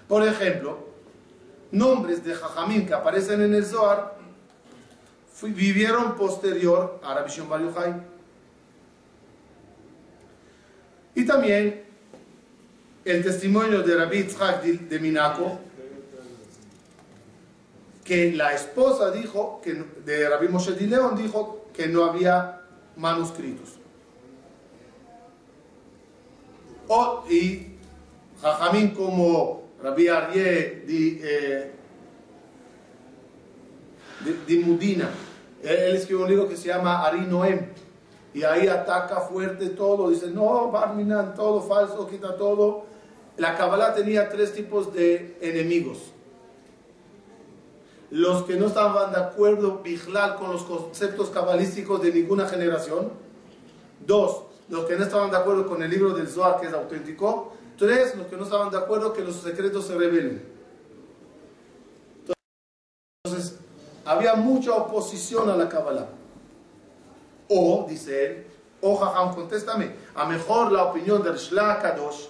[0.08, 0.88] Por ejemplo,
[1.72, 4.18] nombres de Jajamín que aparecen en el Zohar
[5.42, 7.94] vivieron posterior a Rabbi Shimon Bar Yochai.
[11.16, 11.84] Y también
[13.04, 15.60] el testimonio de Rabbi Yitzhak de, de Minaco,
[18.08, 19.74] que la esposa dijo, que,
[20.06, 22.62] de Rabbi Moshe de León dijo que no había
[22.96, 23.74] manuscritos.
[26.88, 27.76] O, y
[28.42, 31.72] Jajamín como Rabbi Aryeh de, eh,
[34.24, 35.10] de, de Mudina,
[35.62, 37.74] él, él escribió un libro que se llama Ari Noem,
[38.34, 42.86] y ahí ataca fuerte todo, dice, no, Barminan, todo falso, quita todo.
[43.36, 46.14] La Kabbalah tenía tres tipos de enemigos
[48.10, 53.12] los que no estaban de acuerdo Bijlal con los conceptos cabalísticos de ninguna generación.
[54.06, 57.54] Dos, los que no estaban de acuerdo con el libro del Zohar, que es auténtico.
[57.78, 60.44] Tres, los que no estaban de acuerdo que los secretos se revelen.
[63.24, 63.58] Entonces,
[64.06, 66.08] había mucha oposición a la Kabbalah.
[67.50, 68.48] O, dice él,
[68.82, 72.28] o Jajam, contéstame, a mejor la opinión del Shla Kadosh,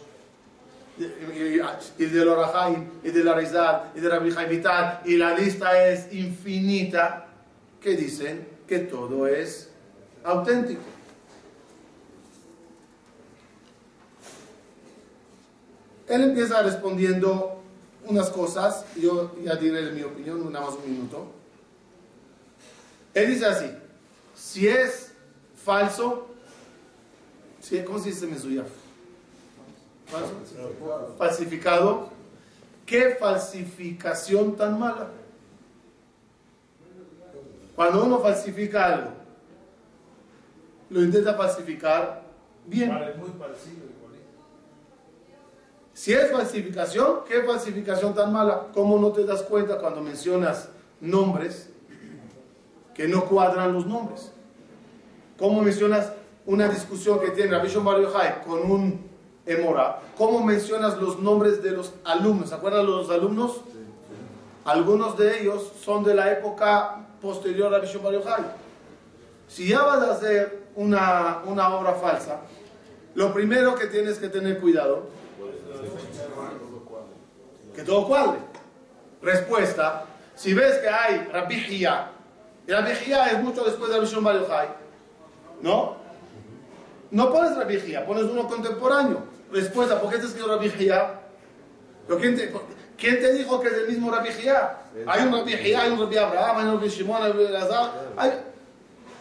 [0.98, 5.88] y de los Rahaim, y de la Rizal, y de Rabbi Vital, y la lista
[5.88, 7.28] es infinita,
[7.82, 9.70] que dicen que todo es
[10.24, 10.82] auténtico.
[16.08, 17.62] Él empieza respondiendo
[18.06, 21.28] unas cosas, yo ya diré mi opinión, nada más un minuto.
[23.14, 23.72] Él dice así,
[24.36, 25.12] si es
[25.64, 26.28] falso,
[27.62, 28.68] si- ¿cómo se dice mezuyaf?
[30.08, 31.16] Falso.
[31.18, 32.10] Falsificado.
[32.86, 35.10] ¿Qué falsificación tan mala?
[37.76, 39.12] Cuando uno falsifica algo,
[40.90, 42.24] lo intenta falsificar
[42.66, 42.92] bien.
[42.92, 43.58] Muy igualito.
[45.94, 48.68] Si es falsificación, ¿qué falsificación tan mala?
[48.74, 50.70] ¿Cómo no te das cuenta cuando mencionas
[51.02, 51.70] nombres
[52.94, 54.32] que no cuadran los nombres?
[55.38, 56.14] ¿Cómo mencionas
[56.46, 59.07] una discusión que tiene Rabbi Shimon Bar con un
[59.48, 60.02] Emora?
[60.18, 62.50] ¿Cómo mencionas los nombres de los alumnos?
[62.50, 63.62] ¿Se acuerdan los alumnos?
[64.66, 68.44] Algunos de ellos son de la época posterior a Bar Yochai.
[69.48, 72.42] Si ya vas a hacer una, una obra falsa,
[73.16, 75.04] lo primero que tienes que tener cuidado
[77.74, 78.40] que todo cuadre.
[79.22, 80.06] Respuesta,
[80.36, 82.10] si ves que hay Rabbi Hiyá,
[82.68, 84.68] y Rabbi Hiyá es mucho después de Bar Yochai,
[85.62, 85.96] ¿no?
[87.12, 89.37] No pones Rabbi pones uno contemporáneo.
[89.52, 91.20] Respuesta, ¿por qué te escribió Rabbi Hiyá?
[92.08, 92.52] ¿Pero quién, te,
[92.98, 94.78] quién te dijo que es el mismo Rabbi Hiyá?
[95.08, 97.48] Hay un Rabbi Hiyá, hay un Rabbi Abraham, hay un Rabbi Shimon, hay un Rabbi
[97.50, 97.92] Elazar.
[98.18, 98.32] Hay-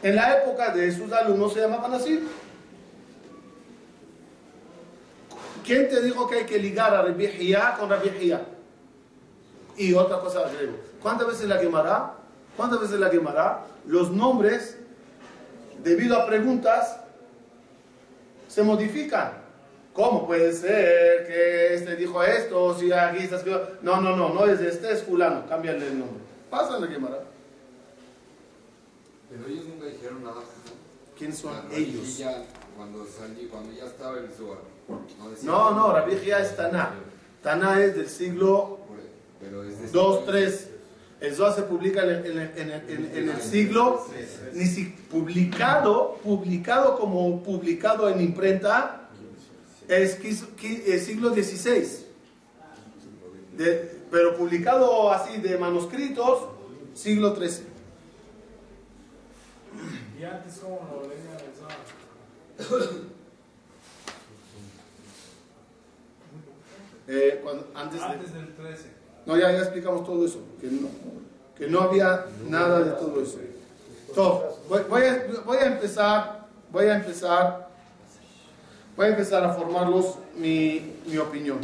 [0.03, 2.27] En la época de sus alumnos se llamaban así.
[5.65, 8.43] ¿Quién te dijo que hay que ligar a Rabbi Hiyá con Rabbi Hiyá?
[9.77, 10.75] Y otra cosa agrego.
[11.03, 12.15] ¿Cuántas veces la quemará?
[12.57, 13.63] ¿Cuántas veces la quemará?
[13.87, 14.79] Los nombres,
[15.83, 16.99] debido a preguntas,
[18.49, 19.33] se modifican.
[19.97, 22.79] ¿Cómo puede ser que este dijo esto?
[22.79, 23.67] Si aquí está escrito.
[23.83, 25.47] No, no, no, no es este, es fulano.
[25.49, 26.19] Cámbiale el nombre.
[26.51, 27.21] Pasa la quemará.
[29.31, 30.43] Pero ellos nunca dijeron nada.
[31.19, 32.23] ¿Quiénes son La ellos?
[32.77, 34.59] Cuando, salí, cuando ya estaba el Zohar.
[35.43, 36.91] No, No, no, Rabbi Hiyá es Taná.
[37.43, 38.81] Taná es del siglo
[39.41, 40.71] Pero es de 2, 3.
[41.21, 44.07] El Zohar se publica en el, en el- en el- en- en el siglo,
[44.53, 49.06] ni si publicado, publicado como publicado en imprenta,
[49.89, 52.07] es qui- el siglo XVI.
[53.57, 56.49] De- pero publicado así de manuscritos,
[56.95, 57.67] siglo XIII.
[60.21, 63.07] Y antes, ¿cómo lo leían el?
[67.09, 68.91] Eh, cuando- antes de- Antes del 13.
[69.27, 70.89] No, ya, ya explicamos todo eso, que no,
[71.57, 73.39] que no había nada de todo eso.
[74.09, 77.66] Entonces, voy, voy a, voy a empezar, voy a empezar,
[78.97, 81.59] voy a empezar a formarlos mi, mi opinión.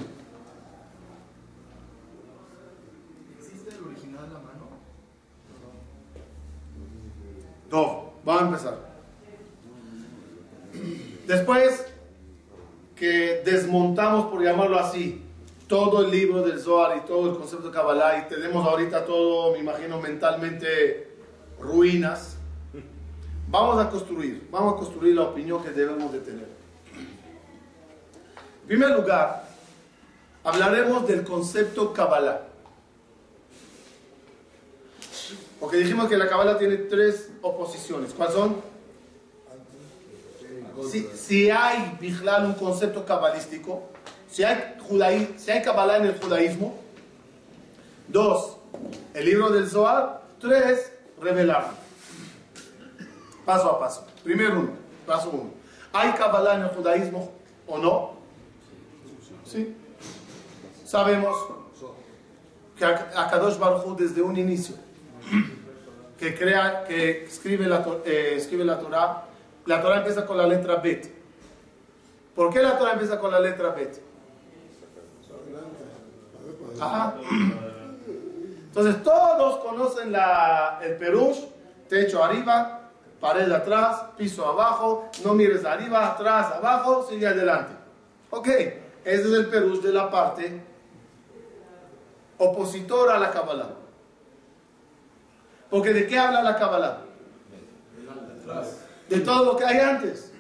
[3.41, 4.69] ¿Existe el original a mano?
[7.71, 8.79] No, vamos a empezar.
[11.27, 11.87] Después
[12.95, 15.23] que desmontamos, por llamarlo así,
[15.67, 19.53] todo el libro del Zohar y todo el concepto de Kabbalah y tenemos ahorita todo,
[19.53, 21.09] me imagino, mentalmente
[21.59, 22.37] ruinas,
[23.49, 26.62] vamos a construir, vamos a construir la opinión que debemos de tener.
[28.73, 29.45] Primer lugar,
[30.43, 32.41] hablaremos del concepto Kabbalah.
[35.61, 38.15] Porque dijimos que la Kabbalah tiene tres oposiciones.
[38.15, 38.63] ¿Cuáles son?
[41.15, 43.91] Si, hay, Bijlal, un concepto cabalístico,
[44.31, 46.75] si hay, judaí, si hay Kabbalah en el judaísmo,
[48.09, 48.57] dos,
[49.13, 51.75] el libro del Zohar, tres, revelarlo.
[53.45, 54.07] Paso a paso.
[54.25, 54.71] Primero uno,
[55.07, 55.51] paso uno.
[55.93, 57.31] ¿Hay Kabbalah en el judaísmo
[57.67, 58.22] o no?
[59.53, 59.77] Sí.
[60.87, 61.37] Sabemos
[62.79, 64.77] que Akadosh Baruj desde un inicio,
[66.19, 69.25] que crea, que escribe la, eh, escribe la Torah,
[69.67, 71.07] la Torah empieza con la letra Bet.
[72.35, 74.01] ¿Por qué la Torah empieza con la letra Bet?
[78.69, 81.41] Entonces todos conocen la, el Perush,
[81.91, 82.89] techo arriba,
[83.21, 87.75] pared atrás, piso abajo, no mires arriba, atrás, abajo, sigue adelante.
[88.31, 88.49] Ok,
[89.05, 90.61] ese es el Perush de la parte
[92.39, 93.71] opositora a la Kabbalah.
[95.71, 96.99] Porque ¿de qué habla la Kabbalah?
[99.09, 100.33] De todo lo que hay antes.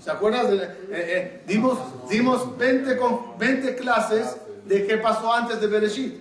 [0.00, 0.48] ¿Se acuerdan?
[0.48, 1.78] De, eh, eh, dimos
[2.08, 6.20] dimos 20, con, 20 clases de qué pasó antes de Bereshit.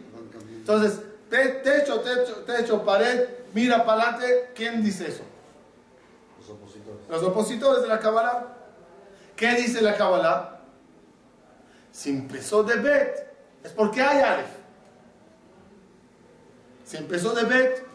[0.50, 1.00] Entonces,
[1.30, 5.24] te- techo, techo, techo, pared, mira para adelante, ¿quién dice eso?
[6.40, 7.00] Los opositores.
[7.10, 8.48] Los opositores de la Kabbalah.
[9.36, 10.55] ¿Qué dice la Kabbalah?
[11.96, 13.26] Si empezó de Bet,
[13.64, 14.50] es porque hay Aleph.
[16.84, 17.88] Si empezó de Bet,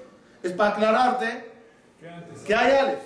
[0.42, 1.53] es para aclararte
[2.46, 3.03] que hay Aleph.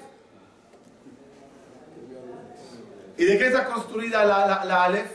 [3.17, 5.11] ¿Y de qué está construida la, la, Aleph?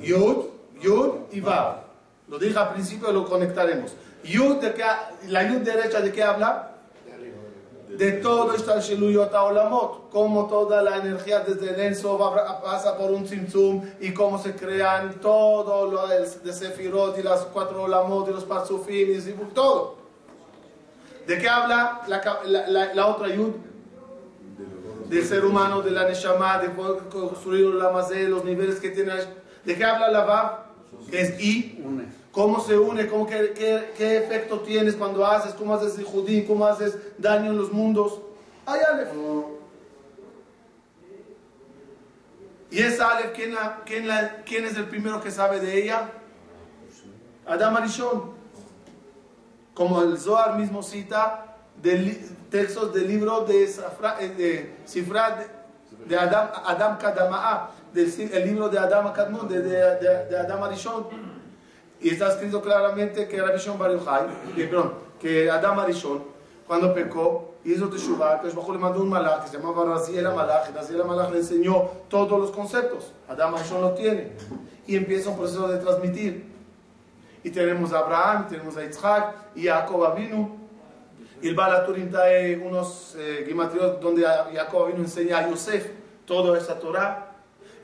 [0.00, 0.46] Yud,
[0.80, 1.82] Yud y Vav.
[2.28, 3.92] Lo dije al principio, lo conectaremos.
[4.22, 4.84] Yud, de qué
[5.26, 6.69] la Yud derecha, ¿de qué habla?
[7.96, 10.10] De todo esta Shiluyot Olamot.
[10.10, 14.54] Cómo toda la energía desde el Enso va- pasa por un Tzimtzum y cómo se
[14.54, 19.96] crean todo lo de, Sefirot y las cuatro Olamot y los Parsufim y todo.
[21.26, 23.52] ¿De qué habla la, otra Yud?
[25.08, 26.70] Del ser humano, de la Neshama, de
[27.08, 29.12] construir la Mazé, los niveles que tiene.
[29.64, 30.58] ¿De qué habla la Vav?
[31.10, 31.84] Es I.
[32.32, 33.08] ¿Cómo se une?
[33.08, 35.52] ¿Cómo, qué, qué, qué efecto tienes cuando haces?
[35.54, 36.46] ¿Cómo haces el judín?
[36.46, 38.20] ¿Cómo haces daño en los mundos?
[38.66, 39.08] Hay Aleph.
[42.70, 46.08] ¿Y esa Aleph quién, la- quién, la- quién es el primero que sabe de ella?
[47.46, 48.30] Adam Arishon.
[49.74, 55.46] Como el Zohar mismo cita de textos del libro de, Safra- eh, de Sifra
[56.06, 60.62] de, Adam, Adam Kadama'a, del el libro de Adam Kadmon, de, de, de- de Adam
[60.62, 61.06] Arishon.
[62.02, 66.22] Y está escrito claramente que Rabishon Bar Yochai, que, perdón, que Adam Arishon,
[66.66, 70.70] cuando pecó, hizo Teshuvah, que Bajo le mandó un malach que se llamaba Raziel Malach,
[70.70, 73.12] y Raziel Malach le enseñó todos los conceptos.
[73.28, 74.32] Adam Arishon lo tiene.
[74.86, 76.50] Y empieza un proceso de transmitir.
[77.44, 80.58] Y tenemos a Abraham, tenemos a Isaac, y a Jacob Avinu.
[81.42, 83.46] Y el Balaturim trae unos eh,
[84.00, 84.24] donde
[84.54, 85.86] Jacob Avinu enseña a Yosef
[86.24, 87.29] toda esa Torah.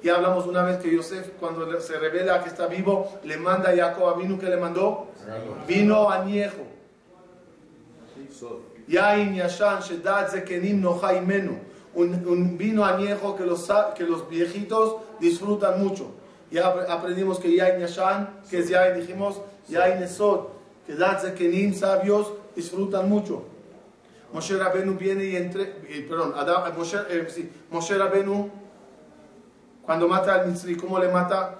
[0.06, 3.76] Y hablamos una vez que Yosef, cuando se revela que está vivo, le manda a
[3.76, 5.08] Jacob Avinu que le mandó
[5.66, 6.62] vino añejo.
[11.92, 16.12] Un, un vino añejo que los, que los viejitos disfrutan mucho.
[16.52, 20.50] Ya ap- aprendimos que Yain Yashan, que es Yain, dijimos Yain Esod,
[20.86, 23.42] que Dat Zekenim, sabios, disfrutan mucho.
[24.32, 28.50] Moshe Rabenu viene y entre, eh, perdón, Adam- eh, Moshe, eh, sí, Moshe Rabenu,
[29.86, 31.54] cuando mata al Mitzri, ¿cómo le mata?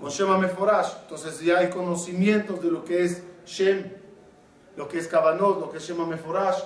[0.00, 0.94] Con Shema Meforash.
[1.02, 3.92] Entonces ya hay conocimientos de lo que es Shem,
[4.76, 6.58] lo que es Kavanot, lo que es Shema Meforash.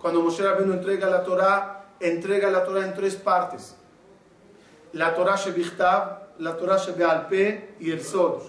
[0.00, 3.76] Cuando Moshe Rabbeinu entrega la Torah, entrega la Torah en tres partes.
[4.92, 8.42] La Torah Shebichtav, la Torah Shebealpe y el Sod.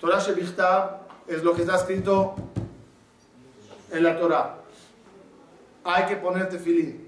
[0.00, 2.34] Torah Shebichtav es lo que está escrito
[3.90, 4.56] en la Torah.
[5.84, 7.06] Hay que poner tefilín.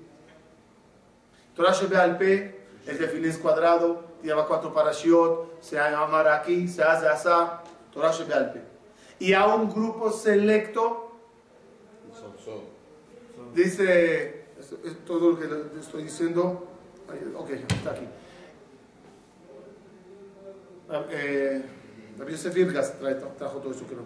[1.54, 2.57] Torah Shebealpe,
[2.88, 7.62] el tefilín es cuadrado, lleva cuatro parashiot, se amarra aquí, se hace asá,
[7.92, 8.62] Torah Shebealpe.
[9.20, 11.04] Y a un grupo selecto
[13.54, 15.46] Dice, es, todo lo que
[15.80, 16.66] estoy diciendo.
[17.36, 18.06] Ok, está aquí.
[20.90, 21.62] Ah, Eh,
[22.18, 22.94] Rabbi Yosef Virgas
[23.38, 24.04] trajo todo eso, creo.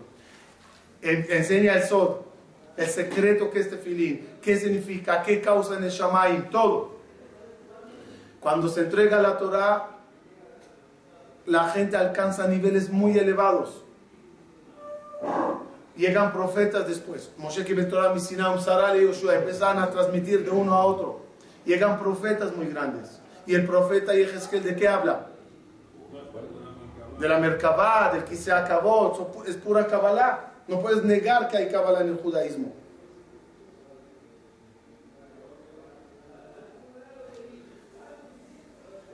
[1.00, 2.16] En- enseña el Sod,
[2.76, 6.91] el secreto que es tefilín, qué significa, qué causa en el Shamaim, todo.
[8.42, 9.86] Cuando se entrega la Torah,
[11.46, 13.84] la gente alcanza niveles muy elevados.
[15.96, 17.30] Llegan profetas después.
[17.36, 21.20] Moshe que Torah Misinam, Saral y Yoshua empiezan a transmitir de uno a otro.
[21.64, 23.20] Llegan profetas muy grandes.
[23.46, 25.26] Y el profeta Yehezkel, ¿de qué habla?
[27.18, 29.44] De la Merkabah, del que se acabó.
[29.46, 30.52] Es pura Kabbalah.
[30.66, 32.72] No puedes negar que hay Kabbalah en el judaísmo.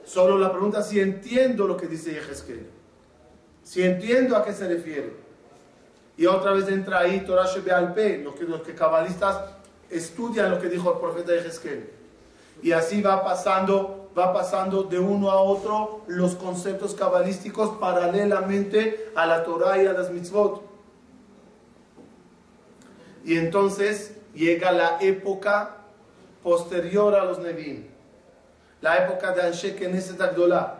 [0.09, 2.65] Solo la pregunta si entiendo lo que dice Yehezkel.
[3.63, 5.13] Si entiendo a qué se refiere.
[6.17, 9.39] Y otra vez entra ahí Torah Shebealpe, lo que los que cabalistas
[9.87, 11.91] estudian lo que dijo el profeta de Jezquel.
[12.63, 19.27] Y así va pasando, va pasando de uno a otro los conceptos cabalísticos paralelamente a
[19.27, 20.63] la Torah y a las mitzvot.
[23.23, 25.77] Y entonces llega la época
[26.41, 27.85] posterior a los Nevim,
[28.81, 30.79] la época de Anshe Knesset Agdolá.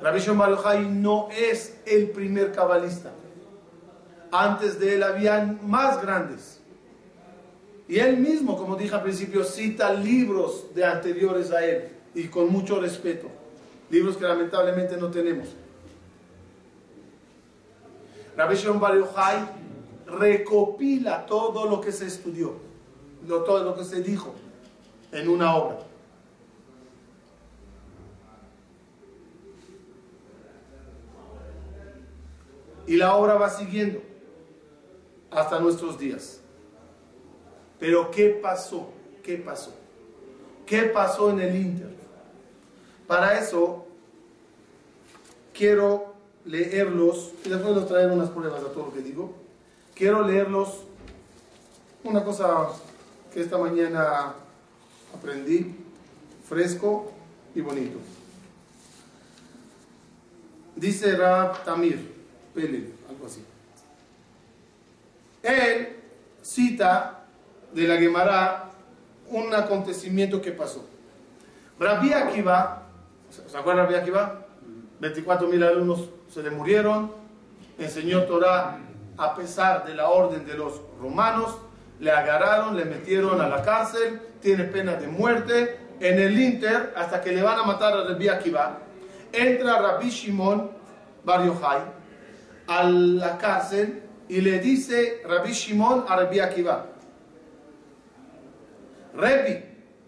[0.00, 3.10] Rabbi Shimon no es el primer cabalista.
[4.30, 6.60] Antes de él habían más grandes.
[7.88, 12.50] Y él mismo, como dije al principio, cita libros de anteriores a él y con
[12.50, 13.28] mucho respeto.
[13.90, 15.48] Libros que lamentablemente no tenemos.
[18.36, 18.80] Rabbi Shimon
[20.06, 22.54] recopila todo lo que se estudió,
[23.26, 24.34] lo- todo lo que se dijo
[25.12, 25.78] en una obra.
[32.86, 34.00] Y la obra va siguiendo
[35.30, 36.40] hasta nuestros días.
[37.78, 38.88] Pero ¿qué pasó?
[39.22, 39.72] ¿Qué pasó?
[40.66, 41.94] ¿Qué pasó en el Inter?
[43.06, 43.86] Para eso
[45.52, 46.14] quiero
[46.44, 49.32] leerlos, y después les traer unas pruebas a todo lo que digo.
[49.94, 50.80] Quiero leerlos
[52.02, 52.68] una cosa
[53.34, 54.32] que esta mañana
[55.12, 55.74] aprendí,
[56.48, 57.12] fresco,
[57.52, 57.98] y bonito.
[60.76, 62.14] Dice Rab Tamir,
[62.54, 63.44] Pele, algo así.
[65.42, 65.96] Él
[66.42, 67.24] cita
[67.72, 68.70] de la Gemara
[69.30, 70.86] un acontecimiento que pasó.
[71.80, 72.84] Rabbi Akiva,
[73.30, 74.46] ¿se acuerdan de Rabbi Akiva?
[75.00, 77.10] 24 mil alumnos se le murieron,
[77.78, 78.78] enseñó Torah
[79.16, 81.56] a pesar de la orden de los romanos,
[82.00, 85.78] le agarraron, le metieron a la cárcel, tiene pena de muerte.
[86.00, 88.78] En el Inter, hasta que le van a matar a Rabbi Akiva,
[89.32, 90.70] entra Rabbi Shimon
[91.24, 91.80] Bar Yochai
[92.66, 96.86] a la cárcel y le dice Rabbi Shimon a Rabbi Akiva,
[99.16, 99.62] Rebi,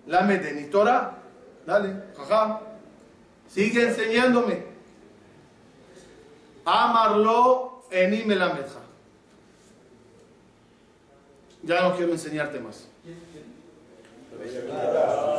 [0.06, 1.16] la medeni Torah,
[1.64, 2.58] dale, jajam,
[3.46, 4.64] sigue enseñándome.
[6.64, 8.85] Amarlo eni melamedja.
[11.66, 12.86] Ya no quiero enseñarte más.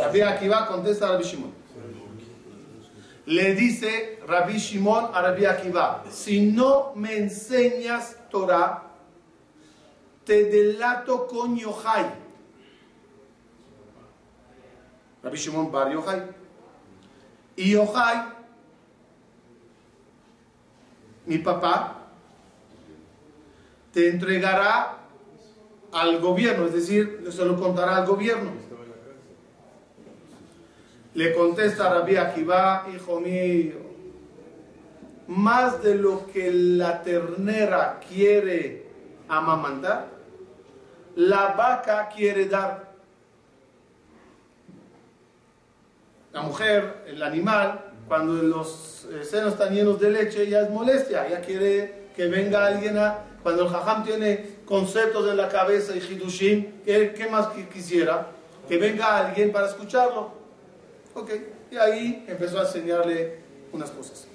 [0.01, 1.53] Rabbi Akiva contesta a Rabbi Shimon.
[3.27, 8.91] Le dice Rabbi Shimon a Rabbi Akiva, si no me enseñas Torah,
[10.25, 12.05] te delato con Yochai.
[15.23, 16.23] Rabbi Shimon bar Yochai.
[17.55, 18.33] Y Yochai,
[21.25, 22.09] mi papá,
[23.93, 25.06] te entregará
[25.97, 28.51] al gobierno, es decir, se lo contará al gobierno.
[31.15, 33.77] Le contesta Rabbi Akiva, hijo mío,
[35.27, 38.85] más de lo que la ternera quiere
[39.27, 40.09] amamantar,
[41.15, 42.91] la vaca quiere dar.
[46.31, 51.27] La mujer, el animal, cuando los eh, senos están llenos de leche, ya es molestia,
[51.27, 53.23] ya quiere que venga alguien a...
[53.41, 58.27] Cuando el jajam tiene conceptos en la cabeza y hidushim, ¿qué, qué más qui- quisiera?
[58.67, 60.31] Que venga alguien para escucharlo.
[61.15, 61.31] Ok,
[61.71, 63.39] y ahí empezó a enseñarle
[63.71, 64.27] unas cosas.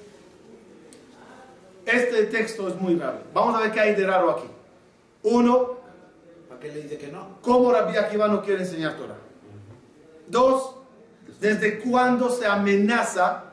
[1.84, 3.18] Este texto es muy raro.
[3.34, 4.46] Vamos a ver qué hay de raro aquí.
[5.24, 5.78] Uno,
[6.48, 7.38] ¿Para qué le dice que no?
[7.42, 9.16] cómo Rabbi Akiva no quiere enseñar Torah.
[10.28, 10.76] Dos,
[11.40, 13.44] desde cuándo se amenaza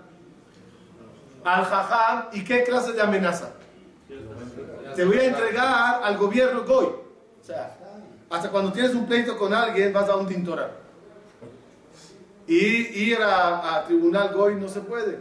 [1.43, 3.51] al jajam y qué clase de amenaza.
[5.00, 6.88] Te voy a entregar al gobierno Goy.
[6.88, 7.74] O sea,
[8.30, 10.72] hasta cuando tienes un pleito con alguien vas a un tintora.
[12.45, 15.20] Y ir a, a tribunal Goy no se puede.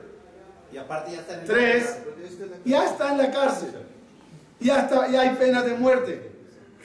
[0.72, 1.45] Y aparte ya está en.
[1.45, 1.97] Tres,
[2.64, 3.72] ya está en la cárcel.
[4.59, 6.29] Ya, está, ya hay pena de muerte.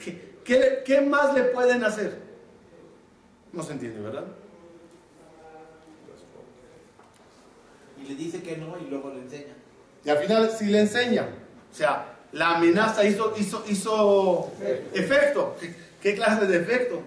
[0.04, 2.20] ¿Qué, qué, qué más le pueden hacer?
[3.52, 4.26] No se entiende, ¿verdad?
[8.00, 9.54] Y le dice que no y luego le enseña.
[10.04, 11.26] Y al final sí le enseña.
[11.72, 14.52] O sea, la amenaza hizo, hizo, hizo
[14.92, 15.56] efecto.
[16.02, 17.00] ¿Qué, clase de efecto?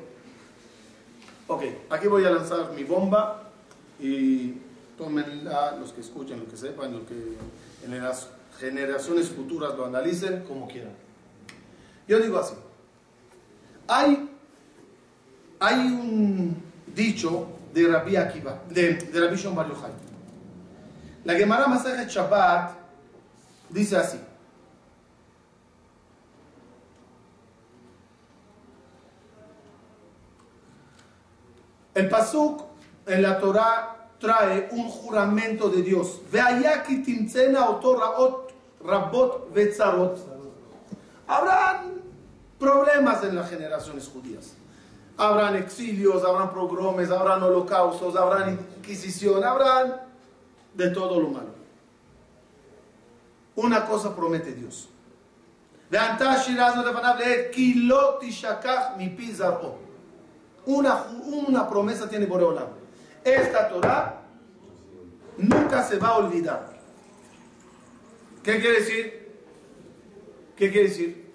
[1.47, 3.43] Ok, aquí voy a lanzar mi bomba
[3.99, 4.53] y
[4.97, 7.13] tómenla los que escuchen, los que sepan, los que
[7.86, 10.93] en las generaciones futuras lo analicen como quieran.
[12.07, 12.55] Yo digo así.
[13.89, 14.30] Hay,
[15.59, 16.55] hay un
[16.95, 19.91] dicho de Rabbi Akiva, de, de Rabbi Shon Bar Yochai.
[21.25, 22.78] La Gemara Masajet Shabbat
[23.69, 24.17] dice así.
[31.98, 32.62] El pasuk
[33.08, 36.22] en la Torah trae un juramento de Dios.
[41.26, 41.93] Habrán
[42.60, 44.54] problemas en las generaciones judías.
[45.18, 50.00] Habrán exilios, habrán pogromes, habrán holocaustos, habrán inquisición, habrán
[50.76, 51.50] de todo lo malo.
[53.56, 54.88] Una cosa promete Dios.
[60.68, 62.68] Una, una promesa tiene Boreolam.
[63.24, 64.22] Esta Torah
[65.38, 66.78] nunca se va a olvidar.
[68.43, 69.28] ¿Qué quiere decir?
[70.57, 71.32] ¿Qué quiere decir?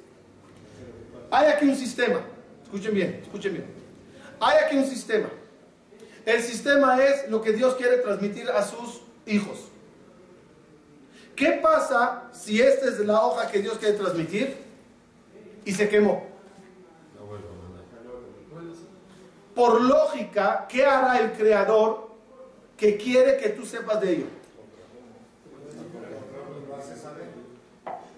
[1.31, 2.21] Hay aquí un sistema.
[2.63, 3.67] Escuchen bien, escuchen bien.
[4.39, 5.31] Hay aquí un sistema.
[6.27, 9.69] El sistema es lo que Dios quiere transmitir a sus hijos.
[11.35, 14.57] ¿Qué pasa si esta es la hoja que Dios quiere transmitir
[15.65, 16.32] y se quemó?
[19.55, 22.11] Por lógica, ¿qué hará el creador
[22.77, 24.27] que quiere que tú sepas de ello?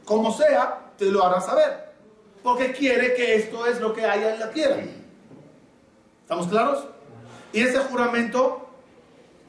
[0.04, 1.92] Como sea, te lo hará saber.
[2.42, 4.82] Porque quiere que esto es lo que haya en la tierra.
[6.22, 6.84] ¿Estamos claros?
[7.52, 8.68] Y ese juramento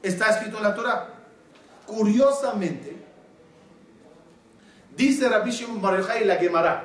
[0.02, 1.08] está escrito en la Torah.
[1.86, 2.96] Curiosamente,
[4.96, 6.84] dice Rabbi Shimon Bar Yochai en la Gemara,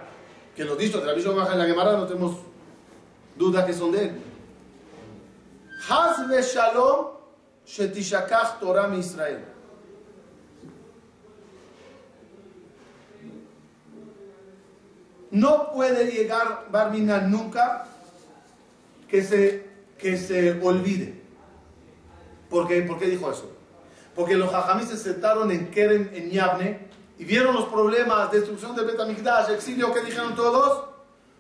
[0.56, 2.38] que los dichos de Rabbi Shimon en la Gemara no tenemos
[3.38, 4.31] duda que son de él.
[5.88, 7.08] Shalom
[9.00, 9.46] Israel.
[15.32, 17.88] No puede llegar Barmina nunca
[19.08, 21.22] que se, que se olvide.
[22.50, 22.82] ¿Por qué?
[22.82, 23.50] ¿Por qué dijo eso?
[24.14, 28.84] Porque los jajamí se sentaron en Kerem, en Yavne, y vieron los problemas, destrucción de
[28.84, 30.90] Betamigdash, exilio, que dijeron todos?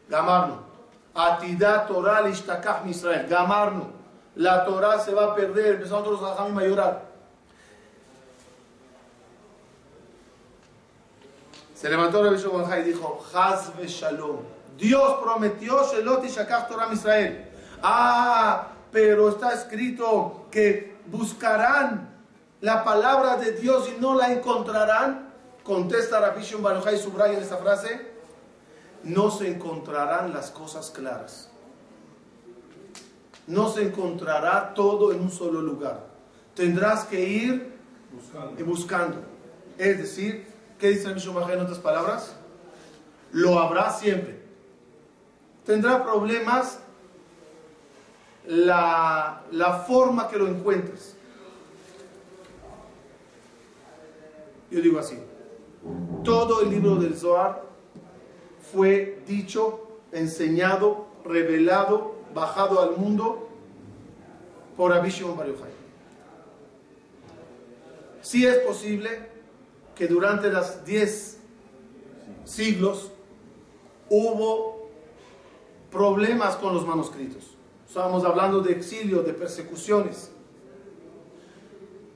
[0.07, 0.61] Gamarno.
[3.27, 4.00] Gamarno.
[4.35, 5.75] La Torah se va a perder.
[5.75, 6.05] Empezaron
[6.57, 7.11] a llorar.
[11.81, 14.37] Se levantó Rabbi Shimon y dijo, Haz Shalom.
[14.77, 17.49] Dios prometió Shelot y Shakach Torah Israel.
[17.81, 22.09] Ah, pero está escrito que buscarán
[22.61, 25.31] la palabra de Dios y no la encontrarán.
[25.63, 28.11] Contesta Rabbi Shimon Bar Yochai, subraya en esta frase.
[29.03, 31.50] No se encontrarán las cosas claras.
[33.47, 36.05] No se encontrará todo en un solo lugar.
[36.55, 37.71] Tendrás que ir
[38.11, 38.65] Buscando.
[38.65, 39.17] buscando.
[39.77, 40.45] Es decir,
[40.77, 42.35] ¿qué dice el Mishumaj en otras palabras?
[43.31, 44.41] Lo habrá siempre.
[45.65, 46.79] Tendrá problemas
[48.45, 51.15] la, la forma que lo encuentres.
[54.69, 55.17] Yo digo así.
[56.23, 57.63] Todo el libro del Zohar
[58.71, 63.49] fue dicho, enseñado, revelado, bajado al mundo
[64.77, 65.71] por Abishimon Bar Yochai.
[68.21, 69.29] Sí es posible
[69.95, 71.39] que durante las 10
[72.45, 73.11] siglos
[74.09, 74.89] hubo
[75.91, 77.57] problemas con los manuscritos.
[77.87, 80.31] Estábamos hablando de exilio, de persecuciones.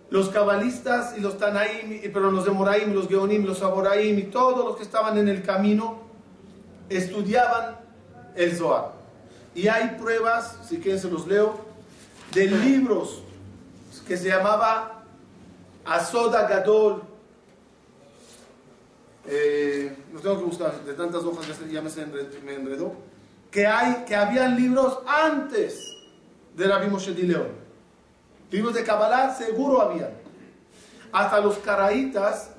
[0.10, 4.64] Los cabalistas y los Tanaim, pero los de Moraim, los Geonim, los Aboraim y todos
[4.64, 6.00] los que estaban en el camino
[6.90, 7.78] estudiaban
[8.36, 8.95] el Zohar.
[9.56, 11.58] Y hay pruebas, si quieren se los leo,
[12.34, 13.24] de libros
[14.06, 15.04] que se llamaba
[15.86, 17.02] Asoda Gadol.
[19.28, 21.90] Eh, tengo que buscar, de tantas hojas ya, me,
[22.44, 22.94] me enredó.
[23.50, 25.80] Que, hay, que habían libros antes
[26.56, 27.48] de Rabbi Moshe Di León.
[28.52, 30.12] Libros de Kabbalah seguro habían.
[31.14, 32.52] Hasta los caraítas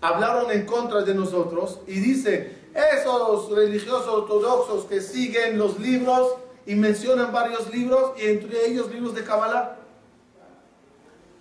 [0.00, 6.74] hablaron en contra de nosotros y dicen, esos religiosos ortodoxos que siguen los libros y
[6.74, 9.76] mencionan varios libros y entre ellos libros de Kabbalah.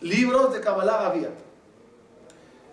[0.01, 1.29] Libros de Kabbalah había.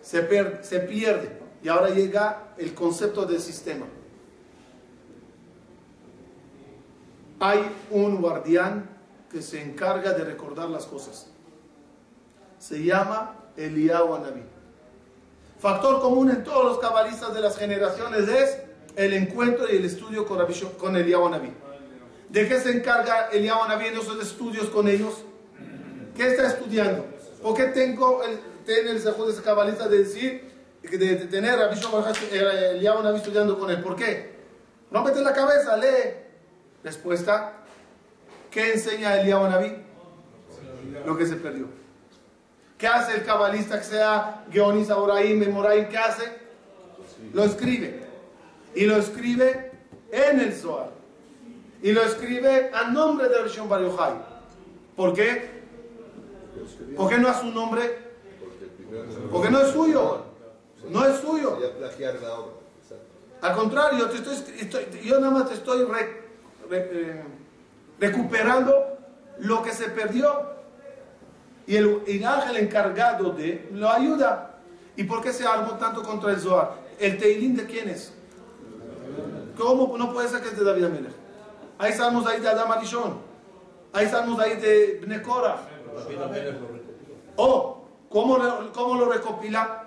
[0.03, 3.87] Se, per- se pierde y ahora llega el concepto del sistema.
[7.41, 8.89] Hay un guardián
[9.31, 11.29] que se encarga de recordar las cosas.
[12.59, 14.43] Se llama Eliyahu Anabí.
[15.59, 18.59] Factor común en todos los cabalistas de las generaciones es
[18.95, 20.39] el encuentro y el estudio con,
[20.79, 21.53] con Eliyahu Anabí.
[22.29, 25.25] ¿De qué se encarga Eliyahu Anabí en esos estudios con ellos?
[26.17, 27.07] ¿Qué está estudiando?
[27.43, 30.53] ¿Por qué tengo el, tiene el sejud de ese cabalista de decir,
[30.83, 33.83] de, de tener a eh, Eliyahu Anabí estudiando con él?
[33.83, 34.39] ¿Por qué?
[34.93, 36.15] Rómpete la cabeza, lee.
[36.85, 37.55] Respuesta,
[38.51, 39.77] ¿qué enseña Eliyahu Anabí?
[41.05, 41.67] Lo que se perdió.
[42.79, 45.89] ¿Qué hace el cabalista que sea Geonis, Aboraim, Memoraim?
[45.89, 46.23] ¿Qué hace?
[47.35, 48.07] Lo escribe.
[48.75, 49.73] Y lo escribe
[50.13, 50.91] en el Zohar.
[51.83, 53.83] Y lo escribe a nombre de Rishon Bar.
[54.97, 55.59] ¿Por qué?
[56.97, 57.99] ¿Por qué no a su nombre?
[59.31, 60.23] Porque no es suyo.
[60.89, 61.59] No es suyo.
[63.41, 66.23] Al contrario, te estoy, estoy- yo nada más te estoy re-
[66.69, 67.23] re- eh,
[68.01, 68.99] recuperando
[69.39, 70.58] lo que se perdió.
[71.69, 74.55] Y el, el ángel encargado de lo ayuda.
[74.97, 76.73] ¿Y por qué se armó tanto contra el Zohar?
[76.99, 78.13] ¿El Teilín de quién es?
[79.57, 81.13] ¿Cómo no puede ser que es de David Amelech?
[81.79, 83.19] Ahí estamos ahí de Adam Arishon.
[83.93, 85.59] Ahí estamos ahí de Bnei Korah.
[87.37, 89.85] Oh, ¿cómo, lo- ¿cómo lo recopila?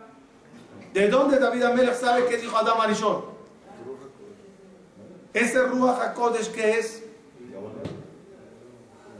[0.93, 3.25] ¿De dónde David Amelech sabe qué dijo Adam Arishon?
[5.33, 7.03] Ese Ruach HaKodesh que es,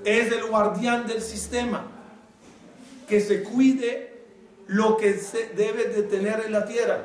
[0.03, 1.86] es el guardián del sistema,
[3.12, 4.09] que se cuide
[4.68, 7.03] lo que se debe de tener en la tierra.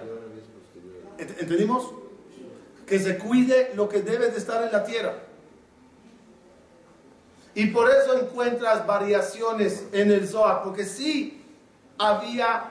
[1.19, 1.91] ¿Ent- ¿Entendimos?
[2.87, 5.15] Que se cuide lo que debe de estar en la tierra.
[7.57, 11.43] Y por eso encuentras variaciones en el Zohar, porque sí
[11.99, 12.67] había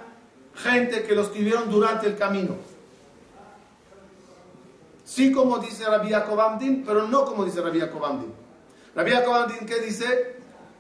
[0.54, 2.56] gente que lo escribieron durante el camino.
[5.04, 8.02] Sí como dice Rabbi Yaakov pero no como dice Rabbi Yaakov.
[8.96, 10.36] Rabbi Yaakov que dice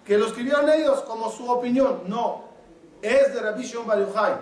[0.05, 2.03] que lo escribieron ellos como su opinión.
[2.07, 2.44] No,
[3.05, 4.33] es de Rabbi Shimon Bar Yochai.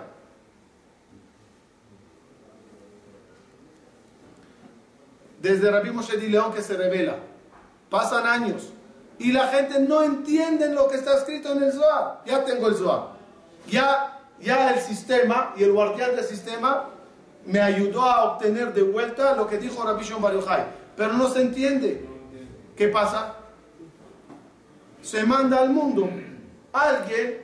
[5.40, 7.16] Desde Rabbi Moshe Di León que se revela.
[7.90, 8.70] Pasan años.
[9.18, 12.22] Y la gente no entiende lo que está escrito en el Zohar.
[12.24, 13.10] Ya tengo el Zohar.
[13.68, 16.90] Ya, ya el sistema y el guardián del sistema
[17.44, 20.64] me ayudó a obtener de vuelta lo que dijo Rabbi Shimon Bar Yochai.
[20.96, 22.08] Pero no se entiende.
[22.76, 23.34] ¿Qué pasa?
[25.02, 26.08] Se manda al mundo
[26.72, 27.43] alguien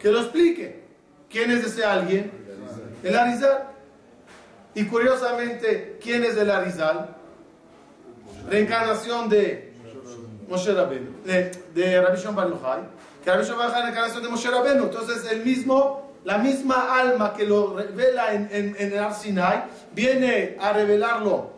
[0.00, 0.80] que lo explique.
[1.28, 2.30] ¿Quién es ese alguien?
[3.02, 3.68] El Arizal.
[4.74, 7.16] Y curiosamente, ¿quién es el Arizal?
[8.48, 9.72] Reencarnación de
[10.48, 12.80] Moshe Rabbeinu, de, Rabbi Shimon Bar Yochai,
[13.22, 14.84] que Rabbi Shimon Bar Yochai es de Moshe Rabbeinu.
[14.84, 20.56] Entonces, el mismo, la misma alma que lo revela en, en, el Ar Sinai, viene
[20.60, 21.52] a revelarlo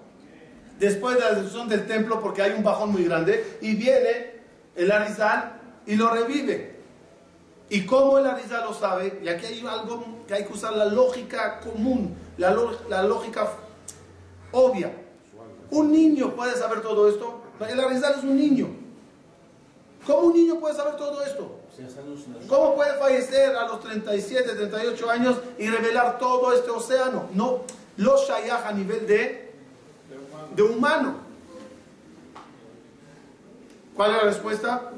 [0.79, 4.33] después de la destrucción del templo, porque hay un bajón muy grande, y viene
[4.75, 6.72] el Arizal y lo revive.
[7.73, 9.19] ¿Y cómo el Arizal lo sabe?
[9.25, 12.51] Y aquí hay algo que hay que usar la lógica común, la,
[13.03, 13.49] lógica
[14.51, 14.93] obvia.
[15.71, 17.41] ¿Un niño puede saber todo esto?
[17.67, 18.69] El Arizal es un niño.
[20.07, 21.61] ¿Cómo un niño puede saber todo esto?
[22.47, 27.31] ¿Cómo puede fallecer a los 37, 38 años y revelar todo este océano?
[27.33, 27.63] No,
[27.97, 29.51] lo shayach a nivel de,
[30.55, 31.15] de humano.
[33.97, 34.93] ¿Cuál es la respuesta?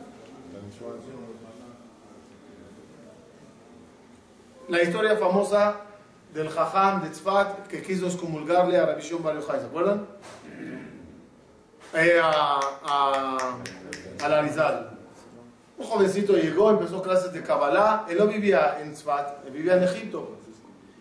[4.69, 5.77] La historia famosa
[6.33, 10.07] del Jajam de Tzfat que quiso excomulgarle a Rabbi Shimon Bar Yochai, ¿se acuerdan?
[11.93, 13.59] Eh, a, a,
[14.23, 14.99] al Arizal.
[15.77, 18.07] Un jovencito llegó, empezó clases de Kabbalah.
[18.09, 20.39] Él no vivía en Tzfat, él vivía en Egipto.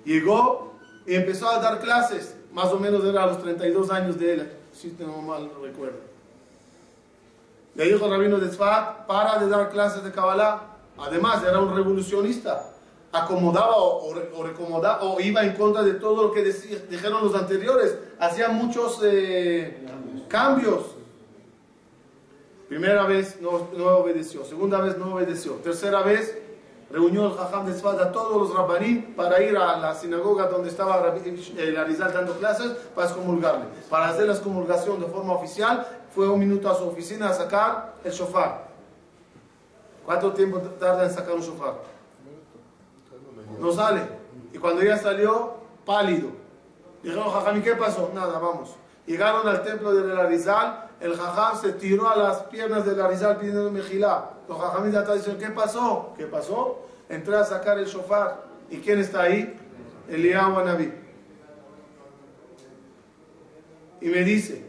[0.04, 0.74] Llegó
[1.06, 2.36] y empezó a dar clases.
[2.52, 6.00] Más o menos era a los 32 años de él, si no mal recuerdo.
[7.76, 10.64] Le dijo el rabino de Tzfat, para de dar clases de Kabbalah.
[10.98, 12.73] Además, era un revolucionista.
[13.14, 17.96] Acomodaba o, o, o iba en contra de todo lo que dijeron los anteriores.
[18.20, 19.86] Hacía muchos eh,
[20.28, 20.96] cambios.
[22.68, 26.40] Primera vez no, no obedeció, segunda vez no obedeció, tercera vez
[26.90, 30.70] reunió el Jajam de Tzfat a todos los rabanim para ir a la sinagoga donde
[30.70, 33.66] estaba Rabbi- el Arizal dando clases para excomulgarle.
[33.90, 35.86] Para hacer la excomulgación de forma oficial,
[36.16, 38.68] fue un minuto a su oficina a sacar el shofar.
[40.06, 41.76] ¿Cuánto tiempo tarda en sacar un shofar?
[43.60, 44.02] No sale.
[44.54, 45.54] Y cuando ya salió,
[45.86, 46.30] pálido.
[47.02, 48.12] Dijeron, Jajam, ¿y qué pasó?
[48.14, 48.76] Nada, vamos.
[49.06, 53.70] Llegaron al templo del Arizal, el Jajam se tiró a las piernas del Arizal pidiendo
[53.70, 54.30] mejilá.
[54.48, 56.14] Los Jajamín ya dicen, ¿qué pasó?
[56.18, 56.86] ¿Qué pasó?
[57.10, 58.44] Entré a sacar el shofar.
[58.70, 59.58] ¿Y quién está ahí?
[60.08, 60.94] Eliyahu Anabí.
[64.00, 64.66] Y me dice,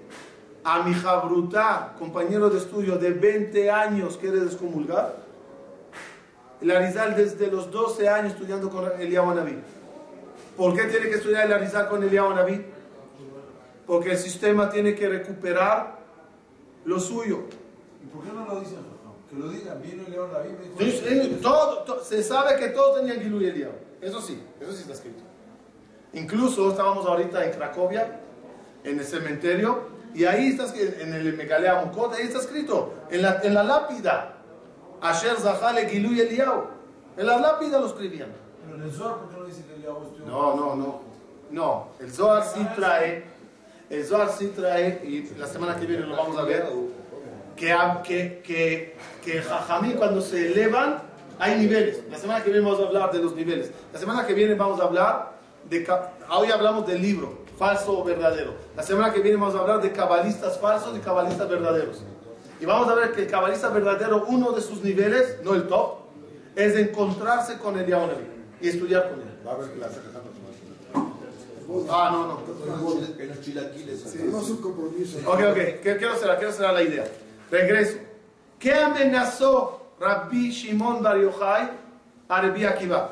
[0.64, 5.23] a mi jabrutá, compañero de estudio de 20 años, ¿quieres excomulgar?
[6.64, 9.58] El Arizal desde los 12 años estudiando con Eliyahu Anabí.
[10.56, 12.64] ¿Por qué tiene que estudiar el Arizal con Eliyahu Anabí?
[13.86, 15.98] Porque el sistema tiene que recuperar
[16.86, 17.40] lo suyo.
[18.02, 18.78] ¿Y por qué no lo dicen?
[19.28, 20.76] Que lo digan, vino el León David, me dijo.
[21.42, 23.72] Todo- to- se sabe que todos tenían Gilú y Eliyahu.
[24.00, 25.22] Eso sí, eso sí está escrito.
[26.14, 28.20] Incluso estábamos ahorita en Cracovia,
[28.84, 29.80] en el cementerio,
[30.14, 34.36] y ahí está en el Megalea Mukot, ahí está escrito, en la, en la lápida,
[35.04, 36.64] Asher Zahale Gilú y Eliyahu.
[37.18, 38.28] En la lápida lo escribían.
[38.64, 40.26] Pero en el Zohar, ¿por qué no dice que Eliyahu estudió?
[40.26, 41.00] No, no, no.
[41.50, 43.24] No, el Zohar sí trae,
[43.90, 46.66] el Zohar sí trae, y la semana que viene lo vamos a ver,
[47.54, 51.02] que, que, que, que Jajamí cuando se elevan
[51.38, 52.00] hay niveles.
[52.10, 53.70] La semana que viene vamos a hablar de los niveles.
[53.92, 55.34] La semana que viene vamos a hablar
[55.68, 55.86] de...
[56.30, 58.54] Hoy hablamos del libro, falso o verdadero.
[58.74, 62.02] La semana que viene vamos a hablar de cabalistas falsos y cabalistas verdaderos.
[62.64, 65.96] Y vamos a ver que el cabalista verdadero, uno de sus niveles, no el top,
[66.56, 68.24] es encontrarse con el Yaonavi
[68.58, 69.28] y estudiar con él.
[69.46, 70.14] Va a haber clase de
[71.90, 72.40] Ah, no, no.
[73.18, 74.04] En los chilaquiles.
[74.10, 75.18] Tenemos un compromiso.
[75.26, 77.04] Ok, ok, ¿Qué- quiero cerrar, quiero cerrar la idea.
[77.50, 77.98] Regreso.
[78.58, 81.70] ¿Qué amenazó Rabbi Shimon Bar Yochai
[82.30, 83.10] a Rabbi Akiva?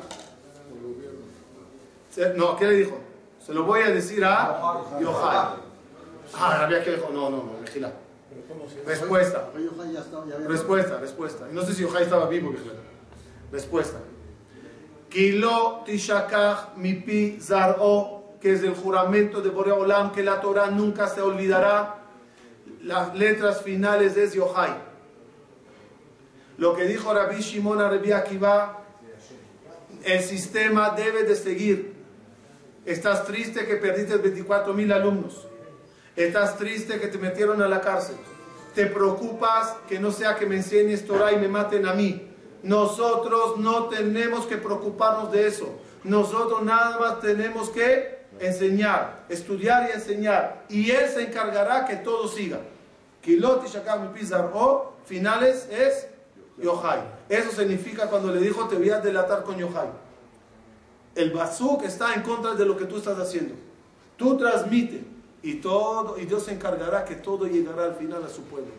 [2.09, 2.97] Se- No, ¿qué le dijo?
[3.45, 5.37] Se lo voy a decir a Yochai.
[6.39, 7.91] Ah, Rabbi Akiva dijo, no, no, no, vigila.
[8.85, 9.49] Respuesta,
[10.47, 11.47] respuesta, respuesta.
[11.49, 12.53] Y no sé si Yochai estaba vivo.
[13.51, 13.99] Respuesta.
[15.09, 21.07] Kilo tishakach mipi zar'o, que es el juramento de Borea Olam, que la Torah nunca
[21.07, 21.99] se olvidará.
[22.81, 24.73] Las letras finales es Yochai.
[26.57, 28.83] Lo que dijo Rabbi Shimon a Rabbi Akiva,
[30.03, 31.93] el sistema debe de seguir.
[32.85, 35.47] Estás triste que perdiste 24 mil alumnos.
[36.15, 38.15] Estás triste que te metieron a la cárcel.
[38.75, 42.29] Te preocupas que no sea que me enseñes Torah y me maten a mí.
[42.61, 45.69] Nosotros no tenemos que preocuparnos de eso.
[46.03, 50.65] Nosotros nada más tenemos que enseñar, estudiar y enseñar.
[50.69, 52.59] Y Él se encargará que todo siga.
[53.21, 56.07] Kilot y Shakar mi Pizar o finales es
[56.57, 57.01] Yohai.
[57.29, 59.87] Eso significa cuando le dijo te voy a delatar con Yohai.
[61.15, 63.55] El bazuk está en contra de lo que tú estás haciendo.
[64.17, 65.12] Tú transmite
[65.43, 68.71] y todo y Dios se encargará que todo llegará al final a su pueblo.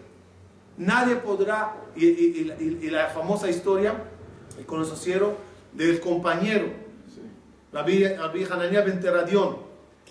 [0.79, 3.95] Nadie podrá y, y- y la- y- la famosa historia
[4.59, 5.35] el conociero
[5.73, 6.67] del compañero
[7.73, 9.57] Rabbi Rabbi Hananiah ben Teradión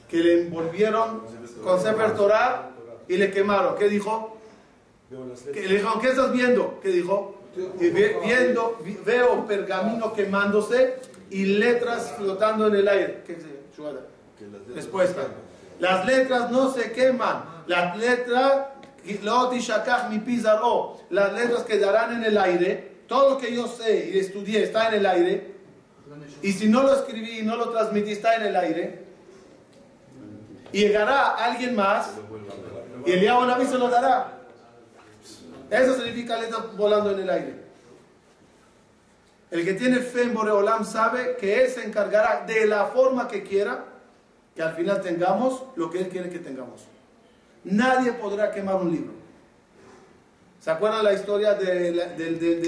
[0.10, 1.22] que le envolvieron
[1.64, 2.70] con Sefer Torah
[3.08, 3.76] y le quemaron.
[3.78, 4.38] ¿Qué dijo?
[5.54, 6.80] Que le dijeron, ¿qué estás viendo?
[6.82, 7.36] ¿Qué dijo?
[7.80, 10.96] Y ve- viendo, vi- veo pergamino quemándose
[11.30, 13.24] y letras flotando en el aire.
[13.26, 13.34] ¿Qué
[14.76, 15.28] Respuesta.
[15.80, 17.44] Las letras no se queman.
[17.68, 18.68] Las letras.
[21.10, 22.94] Las letras quedarán en el aire.
[23.08, 25.54] Todo lo que yo sé y estudié está en el aire.
[26.42, 29.04] Y si no lo escribí y no lo transmití, está en el aire.
[30.72, 32.12] Y llegará alguien más
[33.06, 34.40] y el Naví se lo dará.
[35.70, 37.64] Eso significa letras volando en el aire.
[39.52, 43.44] El que tiene fe en Boreolam sabe que Él se encargará de la forma que
[43.44, 43.86] quiera
[44.56, 46.82] que al final tengamos lo que Él quiere que tengamos.
[47.64, 49.12] Nadie podrá quemar un libro.
[50.60, 52.62] ¿Se acuerdan la historia de del, del,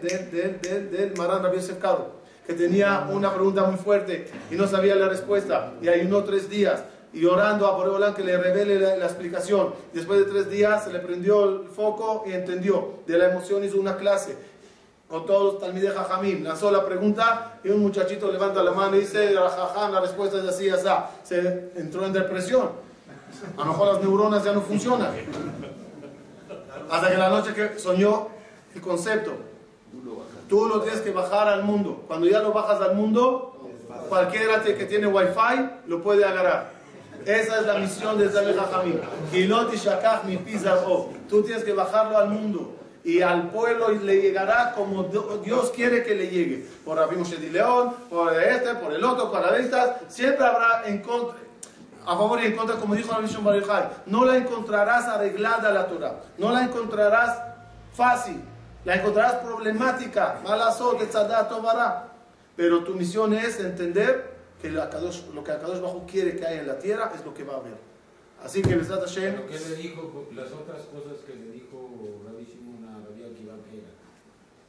[0.00, 1.42] del, del Marán
[1.80, 2.20] Karo?
[2.46, 6.82] Que tenía una pregunta muy fuerte y no sabía la respuesta y ayunó tres días
[7.12, 9.74] y orando a Boreolán que le revele la, la explicación.
[9.92, 13.00] Después de tres días se le prendió el foco y entendió.
[13.06, 14.36] De la emoción hizo una clase
[15.10, 15.92] con todos los talmides.
[16.42, 20.70] Lanzó la pregunta y un muchachito levanta la mano y dice, la respuesta es así,
[20.70, 20.86] así.
[21.24, 22.70] Se entró en depresión.
[23.56, 25.10] A lo mejor las neuronas ya no funcionan.
[26.88, 28.28] Hasta que la noche que soñó
[28.74, 29.32] el concepto.
[30.48, 32.04] Tú lo tienes que bajar al mundo.
[32.06, 33.68] Cuando ya lo bajas al mundo,
[34.08, 36.70] cualquiera que tiene wifi lo puede agarrar.
[37.26, 39.00] Esa es la misión de Zaleh Jajamim.
[41.28, 42.76] Tú tienes que bajarlo al mundo.
[43.02, 46.66] Y al pueblo le llegará como Dios quiere que le llegue.
[46.84, 51.36] Por Rabbi Moshe León, por este, por el otro, por la Siempre habrá en contra,
[52.04, 54.02] a favor y en contra, como dijo la Misión Bar.
[54.06, 56.20] No la encontrarás arreglada la Torah.
[56.38, 57.38] No la encontrarás
[57.94, 58.40] fácil.
[58.84, 60.40] La encontrarás problemática.
[60.44, 62.08] Malasot, Tzadá, Tobará.
[62.56, 66.60] Pero tu misión es entender que la Kadosh- lo que Akadosh Bajo quiere que haya
[66.60, 67.74] en la tierra es lo que va a haber.
[68.44, 69.46] Así que Besat Hashem.
[69.46, 70.26] ¿Qué le dijo?
[70.34, 71.90] Las otras cosas que le dijo
[72.26, 73.92] Rabbi Shimon a Rabbi Akiva que era,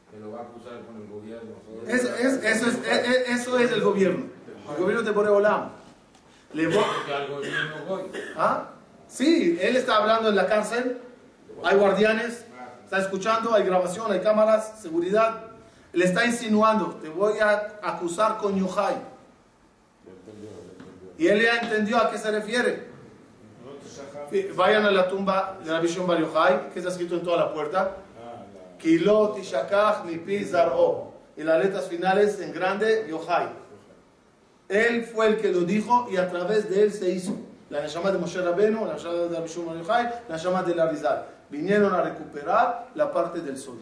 [0.09, 1.51] que lo va a acusar con el gobierno.
[1.87, 4.25] Eso es, eso es, eso es el gobierno.
[4.69, 5.69] El gobierno de Boreolam.
[6.53, 6.83] Le voy.
[8.37, 8.69] ¿Ah?
[9.07, 10.99] Sí, él está hablando en la cárcel.
[11.63, 12.45] Hay guardianes.
[12.83, 15.45] Está escuchando, hay grabación, hay cámaras, seguridad.
[15.93, 18.95] Le está insinuando, te voy a acusar con Yohai.
[21.17, 22.91] Y él ya entendió a qué se refiere.
[24.55, 27.53] Vayan a la tumba de la visión Bar Yochai, que está escrito en toda la
[27.53, 27.97] puerta.
[28.81, 31.11] Kilot y Shakach mi pi zar'o.
[31.37, 33.49] Y las letras finales en grande, Yochai.
[34.67, 37.35] Él fue el que lo dijo y a través de él se hizo.
[37.69, 40.89] La Neshama de Moshe Rabenu, la Neshama de Rabishum Bar Yochai, la Neshama de la
[40.89, 41.25] Rizal.
[41.49, 43.77] Vinieron a recuperar la parte del sol.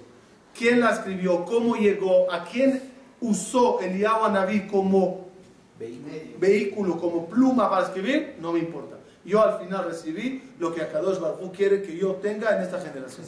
[0.57, 1.45] ¿Quién la escribió?
[1.45, 2.31] ¿Cómo llegó?
[2.31, 2.81] ¿A quién
[3.21, 5.29] usó Eliyahu Naví como
[6.39, 8.35] vehículo, como pluma para escribir?
[8.39, 8.97] No me importa.
[9.23, 12.79] Yo al final recibí lo que Akadosh Baruj Hu quiere que yo tenga en esta
[12.79, 13.25] generación.